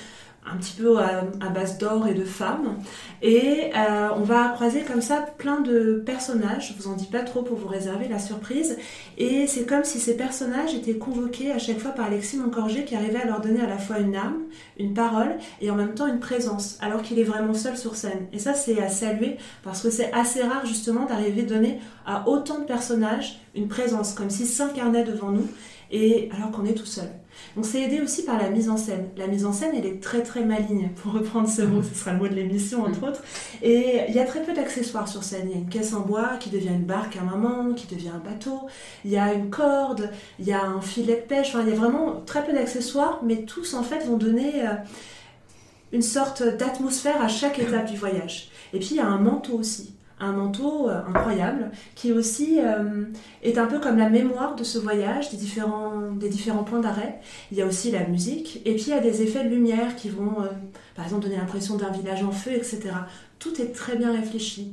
un 0.47 0.57
petit 0.57 0.75
peu 0.75 0.99
à, 0.99 1.25
à 1.41 1.49
base 1.49 1.79
d'or 1.79 2.07
et 2.07 2.15
de 2.15 2.25
femmes. 2.25 2.77
Et 3.23 3.71
euh, 3.77 4.09
on 4.17 4.21
va 4.21 4.49
croiser 4.49 4.83
comme 4.83 5.01
ça 5.01 5.25
plein 5.39 5.61
de 5.61 6.03
personnages, 6.05 6.69
je 6.69 6.83
vous 6.83 6.91
en 6.91 6.95
dis 6.95 7.07
pas 7.07 7.23
trop 7.23 7.43
pour 7.43 7.57
vous 7.57 7.69
réserver 7.69 8.09
la 8.09 8.19
surprise. 8.19 8.77
Et 9.17 9.47
c'est 9.47 9.65
comme 9.65 9.85
si 9.85 9.99
ces 9.99 10.17
personnages 10.17 10.75
étaient 10.75 10.99
convoqués 10.99 11.51
à 11.51 11.59
chaque 11.59 11.79
fois 11.79 11.93
par 11.93 12.07
Alexis 12.07 12.37
Moncorgé 12.37 12.85
qui 12.85 12.95
arrivait 12.95 13.23
à 13.23 13.27
leur 13.27 13.41
donner 13.41 13.63
à 13.63 13.67
la 13.67 13.79
fois 13.79 13.99
une 13.99 14.17
âme, 14.17 14.43
une 14.79 14.93
parole 14.93 15.37
et 15.63 15.71
en 15.71 15.77
même 15.77 15.95
temps 15.95 16.07
une 16.07 16.21
présence, 16.21 16.79
alors 16.81 17.03
qu'il 17.03 17.19
est 17.19 17.25
vraiment 17.25 17.55
seul 17.55 17.77
sur 17.77 17.97
scène. 17.97 18.27
Et 18.33 18.39
ça 18.39 18.53
c'est 18.53 18.83
à 18.83 18.89
saluer 18.89 19.39
parce 19.63 19.81
que 19.81 19.91
c'est 19.91 20.13
assez 20.13 20.43
rare 20.43 20.67
justement 20.67 21.07
d'arriver 21.07 21.43
à 21.43 21.47
donner 21.47 21.81
à 22.07 22.29
autant 22.29 22.59
de 22.59 22.65
personnages 22.65 23.41
une 23.55 23.69
présence, 23.69 24.13
comme 24.13 24.31
s'ils 24.31 24.47
s'incarnaient 24.47 25.05
devant 25.05 25.31
nous, 25.31 25.49
et 25.91 26.29
alors 26.35 26.51
qu'on 26.51 26.65
est 26.65 26.75
tout 26.75 26.87
seul. 26.87 27.09
Donc 27.57 27.67
c'est 27.67 27.83
aidé 27.83 28.01
aussi 28.01 28.25
par 28.25 28.39
la 28.39 28.51
mise 28.51 28.69
en 28.69 28.77
scène. 28.77 29.09
La 29.17 29.27
mise 29.27 29.45
en 29.45 29.53
scène, 29.53 29.73
elle 29.77 29.87
est 29.87 30.03
très 30.03 30.23
très 30.23 30.45
maligne, 30.45 30.91
pour 31.03 31.13
reprendre 31.13 31.49
ce 31.49 31.63
mot, 31.63 31.83
ce 31.83 31.95
sera 31.95 32.13
le 32.13 32.19
mot 32.19 32.29
de 32.29 32.35
l'émission 32.35 32.85
entre 32.85 33.09
autres. 33.09 33.23
Et 33.63 34.01
il 34.09 34.15
y 34.15 34.21
a 34.21 34.25
très 34.25 34.43
peu 34.43 34.53
d'accessoires 34.53 35.09
sur 35.09 35.23
scène. 35.23 35.49
Il 35.51 35.51
y 35.53 35.55
a 35.55 35.59
une 35.59 35.69
caisse 35.69 35.95
en 35.95 36.01
bois 36.01 36.37
qui 36.39 36.51
devient 36.51 36.69
une 36.69 36.85
barque 36.85 37.17
à 37.17 37.21
un 37.21 37.25
moment, 37.25 37.75
qui 37.75 37.93
devient 37.93 38.11
un 38.11 38.19
bateau. 38.19 38.61
Il 39.05 39.11
y 39.11 39.17
a 39.17 39.33
une 39.33 39.51
corde, 39.51 40.11
il 40.39 40.47
y 40.47 40.53
a 40.53 40.65
un 40.65 40.81
filet 40.81 41.17
de 41.17 41.27
pêche. 41.27 41.49
Enfin, 41.49 41.63
il 41.63 41.71
y 41.71 41.73
a 41.73 41.77
vraiment 41.77 42.23
très 42.27 42.45
peu 42.45 42.53
d'accessoires, 42.53 43.21
mais 43.25 43.45
tous 43.45 43.75
en 43.75 43.83
fait 43.83 44.05
vont 44.07 44.17
donner 44.17 44.67
euh, 44.67 44.75
une 45.93 46.03
sorte 46.03 46.43
d'atmosphère 46.43 47.23
à 47.23 47.29
chaque 47.29 47.59
étape 47.59 47.91
du 47.91 47.97
voyage. 47.97 48.51
Et 48.73 48.79
puis 48.79 48.91
il 48.93 48.97
y 48.97 49.01
a 49.01 49.07
un 49.07 49.19
manteau 49.19 49.59
aussi 49.59 49.94
un 50.25 50.33
manteau 50.33 50.89
euh, 50.89 51.01
incroyable 51.09 51.71
qui 51.95 52.13
aussi 52.13 52.59
euh, 52.61 53.05
est 53.43 53.59
un 53.59 53.67
peu 53.67 53.79
comme 53.79 53.99
la 53.99 54.09
mémoire 54.09 54.57
de 54.57 54.65
ce 54.65 54.79
voyage, 54.79 55.31
des 55.31 55.37
différents, 55.37 56.13
des 56.13 56.29
différents 56.29 56.65
points 56.65 56.81
d'arrêt. 56.81 57.21
Il 57.53 57.59
y 57.59 57.63
a 57.63 57.67
aussi 57.67 57.91
la 57.91 58.07
musique 58.07 58.61
et 58.65 58.75
puis 58.75 58.85
il 58.89 58.91
y 58.91 58.93
a 58.95 59.01
des 59.01 59.23
effets 59.23 59.45
de 59.45 59.49
lumière 59.49 59.97
qui 59.97 60.09
vont, 60.09 60.41
euh, 60.43 60.49
par 60.95 61.05
exemple, 61.05 61.25
donner 61.25 61.37
l'impression 61.37 61.77
d'un 61.77 61.91
village 61.91 62.23
en 62.23 62.33
feu, 62.33 62.53
etc. 62.53 62.81
Tout 63.39 63.61
est 63.61 63.73
très 63.73 63.97
bien 63.97 64.11
réfléchi, 64.13 64.73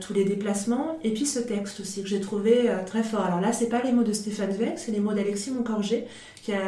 tous 0.00 0.12
les 0.12 0.24
déplacements 0.24 0.98
et 1.02 1.12
puis 1.12 1.26
ce 1.26 1.40
texte 1.40 1.80
aussi 1.80 2.02
que 2.02 2.08
j'ai 2.08 2.20
trouvé 2.20 2.70
très 2.86 3.02
fort. 3.02 3.24
Alors 3.24 3.40
là, 3.40 3.52
c'est 3.52 3.68
pas 3.68 3.82
les 3.82 3.90
mots 3.90 4.04
de 4.04 4.12
Stéphane 4.12 4.52
Zweig, 4.52 4.74
c'est 4.76 4.92
les 4.92 5.00
mots 5.00 5.14
d'Alexis 5.14 5.50
Moncorgé 5.50 6.06
qui 6.44 6.52
a 6.52 6.60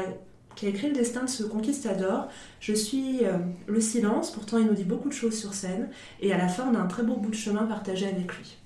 qui 0.61 0.67
a 0.67 0.69
écrit 0.69 0.89
le 0.89 0.95
destin 0.95 1.25
de 1.25 1.31
ce 1.31 1.43
conquistador. 1.43 2.29
Je 2.61 2.75
suis 2.75 3.25
euh, 3.25 3.39
le 3.67 3.81
silence, 3.81 4.31
pourtant 4.31 4.59
il 4.59 4.67
nous 4.67 4.75
dit 4.75 4.85
beaucoup 4.85 5.09
de 5.09 5.15
choses 5.15 5.39
sur 5.39 5.55
scène, 5.55 5.89
et 6.21 6.35
à 6.35 6.37
la 6.37 6.49
fin 6.49 6.71
on 6.71 6.75
a 6.75 6.79
un 6.79 6.87
très 6.87 7.03
beau 7.03 7.17
bout 7.17 7.31
de 7.31 7.35
chemin 7.35 7.65
partagé 7.65 8.07
avec 8.07 8.37
lui. 8.37 8.60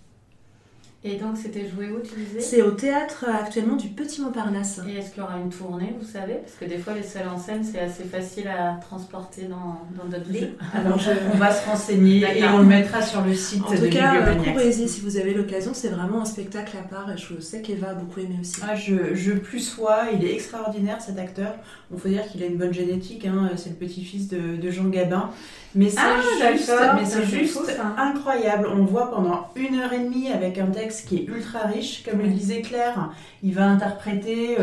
Et 1.06 1.16
donc 1.16 1.36
c'était 1.36 1.68
joué 1.68 1.90
où 1.90 2.00
tu 2.00 2.14
disais 2.18 2.40
C'est 2.40 2.62
au 2.62 2.70
théâtre 2.70 3.26
euh, 3.28 3.32
actuellement 3.42 3.76
du 3.76 3.88
Petit 3.88 4.22
Montparnasse. 4.22 4.80
Et 4.88 4.96
est-ce 4.98 5.10
qu'il 5.12 5.22
y 5.22 5.26
aura 5.26 5.36
une 5.36 5.50
tournée, 5.50 5.94
vous 6.00 6.06
savez? 6.06 6.36
Parce 6.36 6.54
que 6.58 6.64
des 6.64 6.78
fois 6.78 6.94
les 6.94 7.02
seuls 7.02 7.28
en 7.28 7.38
scène 7.38 7.62
c'est 7.62 7.78
assez 7.78 8.04
facile 8.04 8.48
à 8.48 8.80
transporter 8.80 9.42
dans 9.42 9.82
dans 10.02 10.08
d'autres 10.08 10.30
villes. 10.30 10.54
Alors 10.74 10.98
je- 10.98 11.10
on 11.34 11.36
va 11.36 11.52
se 11.52 11.68
renseigner 11.68 12.20
et 12.38 12.44
on 12.48 12.58
le 12.58 12.64
mettra 12.64 13.02
sur 13.02 13.20
le 13.22 13.34
site 13.34 13.62
En 13.66 13.70
de 13.72 13.76
tout 13.76 13.90
cas, 13.90 14.34
courez-y 14.52 14.88
si 14.88 15.02
vous 15.02 15.18
avez 15.18 15.34
l'occasion, 15.34 15.72
c'est 15.74 15.88
vraiment 15.88 16.22
un 16.22 16.24
spectacle 16.24 16.74
à 16.78 16.88
part 16.88 17.10
et 17.12 17.18
je 17.18 17.38
sais 17.38 17.60
qu'Eva 17.60 17.90
a 17.90 17.94
beaucoup 17.94 18.20
aimé 18.20 18.36
aussi. 18.40 18.60
Ah, 18.66 18.74
je, 18.74 19.14
je 19.14 19.32
plus 19.32 19.60
sois, 19.60 20.04
il 20.18 20.24
est 20.24 20.32
extraordinaire 20.32 21.02
cet 21.02 21.18
acteur. 21.18 21.52
Il 21.92 22.00
faut 22.00 22.08
dire 22.08 22.26
qu'il 22.26 22.42
a 22.42 22.46
une 22.46 22.56
bonne 22.56 22.72
génétique, 22.72 23.26
hein, 23.26 23.50
c'est 23.56 23.68
le 23.70 23.76
petit-fils 23.76 24.28
de, 24.28 24.56
de 24.56 24.70
Jean 24.70 24.88
Gabin. 24.88 25.30
Mais 25.74 25.90
c'est 25.90 25.98
Ah, 26.00 26.52
juste, 26.52 26.72
mais 26.94 27.04
c'est 27.04 27.46
fou, 27.46 27.60
incroyable. 27.96 28.68
On 28.72 28.76
le 28.76 28.84
voit 28.84 29.10
pendant 29.10 29.48
une 29.56 29.74
heure 29.80 29.92
et 29.92 29.98
demie 29.98 30.30
avec 30.30 30.58
un 30.58 30.66
texte 30.66 31.08
qui 31.08 31.16
est 31.16 31.24
ultra 31.26 31.60
riche. 31.60 32.04
Comme 32.08 32.20
le 32.20 32.28
disait 32.28 32.62
Claire, 32.62 33.10
il 33.42 33.54
va 33.54 33.64
interpréter 33.64 34.56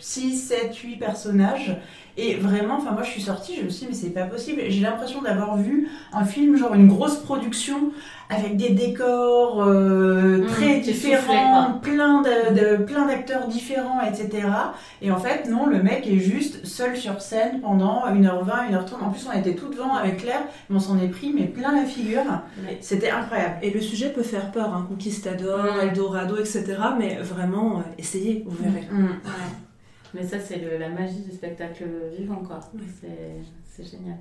6, 0.00 0.36
7, 0.36 0.74
8 0.76 0.96
personnages. 0.96 1.76
Et 2.22 2.34
vraiment, 2.34 2.76
enfin 2.76 2.90
moi 2.92 3.02
je 3.02 3.10
suis 3.10 3.22
sortie, 3.22 3.56
je 3.56 3.62
me 3.64 3.70
suis 3.70 3.86
dit 3.86 3.92
mais 3.92 3.96
c'est 3.96 4.10
pas 4.10 4.24
possible. 4.24 4.60
J'ai 4.68 4.80
l'impression 4.82 5.22
d'avoir 5.22 5.56
vu 5.56 5.88
un 6.12 6.24
film, 6.24 6.56
genre 6.56 6.74
une 6.74 6.88
grosse 6.88 7.16
production 7.16 7.92
avec 8.28 8.56
des 8.56 8.70
décors 8.70 9.62
euh, 9.62 10.38
Mmh, 10.38 10.46
très 10.46 10.78
différents, 10.80 11.74
soufflait, 11.80 11.92
plein 11.96 12.22
de, 12.22 12.76
de- 12.78 12.84
plein 12.84 13.06
d'acteurs 13.06 13.48
différents, 13.48 14.00
etc. 14.02 14.46
Et 15.02 15.10
en 15.10 15.16
fait, 15.18 15.48
non, 15.48 15.66
le 15.66 15.82
mec 15.82 16.06
est 16.06 16.18
juste 16.18 16.64
seul 16.64 16.96
sur 16.96 17.20
scène 17.20 17.60
pendant 17.60 18.04
1h20, 18.06 18.70
1h30. 18.70 19.02
En 19.04 19.10
plus, 19.10 19.26
on 19.32 19.36
était 19.36 19.54
tout 19.54 19.68
devant 19.68 19.94
avec 19.94 20.18
Claire, 20.18 20.42
mais 20.68 20.76
on 20.76 20.80
s'en 20.80 20.98
est 21.00 21.08
pris 21.08 21.32
mais 21.34 21.46
plein 21.46 21.74
la 21.74 21.84
figure. 21.84 22.22
C'était 22.80 23.10
incroyable. 23.10 23.54
Et 23.62 23.70
le 23.70 23.80
sujet 23.80 24.10
peut 24.10 24.22
faire 24.22 24.52
peur, 24.52 24.72
hein, 24.74 24.86
Conquistador, 24.88 25.64
Ouais. 25.64 25.86
Eldorado, 25.88 26.36
etc. 26.36 26.64
Mais 26.98 27.16
vraiment, 27.22 27.78
euh, 27.78 27.82
essayez, 27.98 28.44
vous 28.46 28.56
verrez. 28.62 28.86
Mais 30.14 30.24
ça, 30.26 30.38
c'est 30.40 30.60
la 30.78 30.88
magie 30.88 31.20
du 31.22 31.30
spectacle 31.30 31.84
vivant, 32.18 32.42
quoi. 32.46 32.60
Oui. 32.74 32.82
C'est 33.64 33.84
génial. 33.84 34.18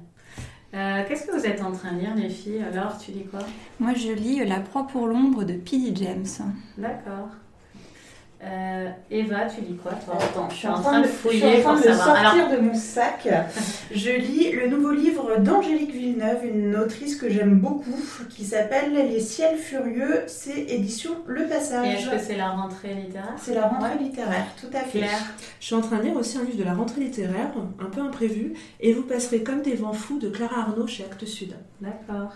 Euh, 0.74 1.04
Qu'est-ce 1.08 1.26
que 1.26 1.32
vous 1.32 1.46
êtes 1.46 1.62
en 1.62 1.72
train 1.72 1.94
de 1.94 2.00
lire, 2.00 2.16
les 2.16 2.30
filles? 2.30 2.62
Alors, 2.62 2.98
tu 2.98 3.12
lis 3.12 3.26
quoi? 3.26 3.40
Moi, 3.80 3.94
je 3.96 4.12
lis 4.12 4.46
La 4.46 4.60
proie 4.60 4.86
pour 4.86 5.08
l'ombre 5.08 5.44
de 5.44 5.54
P.D. 5.54 5.94
James. 5.96 6.26
D'accord. 6.78 7.30
Euh, 8.42 8.90
Eva, 9.12 9.48
tu 9.54 9.60
lis 9.62 9.76
quoi, 9.76 9.92
toi? 9.94 10.16
Attends, 10.18 10.50
je 10.50 10.56
suis 10.56 10.68
en 10.70 10.82
train 10.82 11.02
de 11.02 11.08
fouiller 11.08 11.40
je 11.40 11.46
suis 11.46 11.66
en 11.68 11.74
pour 11.74 11.82
train 11.82 11.92
de 11.92 11.96
savoir. 11.98 12.16
Alors, 12.16 12.32
sortir 12.36 12.58
de 12.58 12.64
mon 12.64 12.74
sac. 12.74 13.28
Je 13.94 14.12
lis 14.12 14.52
le 14.54 14.70
nouveau 14.70 14.92
livre 14.92 15.38
d'Angélique 15.40 15.92
Villeneuve, 15.92 16.46
une 16.46 16.76
autrice 16.78 17.18
que 17.18 17.30
j'aime 17.30 17.60
beaucoup, 17.60 18.00
qui 18.30 18.46
s'appelle 18.46 18.94
Les 18.94 19.20
ciels 19.20 19.58
furieux. 19.58 20.24
C'est 20.28 20.58
édition 20.58 21.12
Le 21.28 21.42
et 21.44 21.50
Passage. 21.50 21.96
est-ce 21.96 22.10
que 22.10 22.18
c'est 22.18 22.38
la 22.38 22.52
rentrée 22.52 22.94
littéraire? 22.94 23.36
C'est 23.38 23.56
la 23.56 23.68
rentrée 23.68 23.98
littéraire, 24.00 24.48
tout 24.60 24.74
à 24.74 24.82
fait. 24.82 25.00
Claire? 25.00 25.20
Je 25.60 25.66
suis 25.66 25.76
en 25.76 25.82
train 25.82 25.98
de 25.98 26.04
lire 26.04 26.16
aussi 26.16 26.38
un 26.38 26.44
livre 26.44 26.60
de 26.60 26.64
la 26.64 26.74
rentrée 26.76 27.02
littéraire, 27.02 27.52
un 27.82 27.90
peu 27.90 28.00
imprévu, 28.00 28.54
et 28.80 28.94
vous 28.94 29.04
passerez 29.04 29.44
comme 29.44 29.62
des 29.64 29.76
vents 29.76 29.92
fous 29.92 30.18
de 30.18 30.30
Clara 30.30 30.62
Arnaud 30.62 30.88
chez 30.88 31.04
Actes 31.04 31.26
Sud. 31.26 31.56
D'accord. 31.82 32.36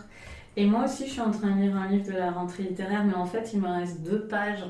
Et 0.55 0.65
moi 0.65 0.85
aussi, 0.85 1.07
je 1.07 1.11
suis 1.13 1.21
en 1.21 1.31
train 1.31 1.49
de 1.51 1.61
lire 1.61 1.75
un 1.75 1.87
livre 1.87 2.05
de 2.11 2.17
la 2.17 2.31
rentrée 2.31 2.63
littéraire, 2.63 3.03
mais 3.05 3.15
en 3.15 3.25
fait, 3.25 3.51
il 3.53 3.61
me 3.61 3.67
reste 3.69 4.01
deux 4.01 4.21
pages 4.27 4.63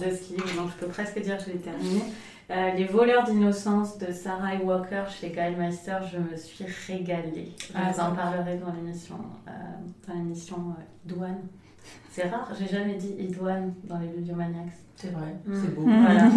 de 0.00 0.04
ce 0.10 0.32
livre, 0.32 0.56
donc 0.56 0.70
je 0.70 0.84
peux 0.84 0.90
presque 0.90 1.20
dire 1.22 1.38
que 1.38 1.44
je 1.44 1.50
l'ai 1.50 1.58
terminé. 1.58 2.02
Euh, 2.50 2.72
Les 2.76 2.84
voleurs 2.84 3.22
d'innocence 3.22 3.96
de 3.98 4.10
Sarah 4.10 4.56
Walker 4.60 5.04
chez 5.08 5.30
Gail 5.30 5.54
Meister, 5.54 5.98
je 6.12 6.18
me 6.18 6.36
suis 6.36 6.64
régalée. 6.88 7.52
Je 7.60 7.72
Ah, 7.76 7.92
vous 7.92 8.00
en 8.00 8.10
parlerai 8.12 8.56
dans 8.56 8.72
l'émission, 8.72 9.14
euh, 9.46 9.50
dans 10.08 10.14
l'émission 10.14 10.56
euh, 10.56 10.82
Douane. 11.04 11.38
C'est 12.10 12.24
rare, 12.28 12.48
j'ai 12.58 12.66
jamais 12.66 12.94
dit 12.94 13.14
Idouane 13.20 13.72
dans 13.84 13.98
les 13.98 14.08
Bibliomaniacs. 14.08 14.72
C'est 14.96 15.12
vrai, 15.12 15.36
Mm. 15.46 15.54
c'est 15.62 15.74
beau. 15.74 15.82
Voilà. 15.86 16.24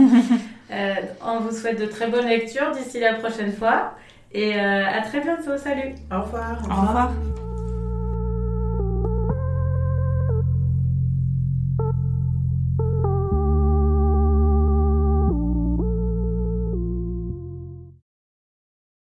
Euh, 0.71 0.95
on 1.23 1.39
vous 1.41 1.51
souhaite 1.55 1.79
de 1.79 1.85
très 1.85 2.07
bonnes 2.09 2.25
lectures 2.25 2.71
d'ici 2.71 2.99
la 2.99 3.13
prochaine 3.15 3.51
fois. 3.51 3.93
Et 4.31 4.55
euh, 4.59 4.85
à 4.87 5.01
très 5.01 5.19
bientôt. 5.19 5.55
Salut 5.57 5.93
Au 6.11 6.21
revoir. 6.23 6.57
Au 6.67 6.81
revoir. 6.87 7.11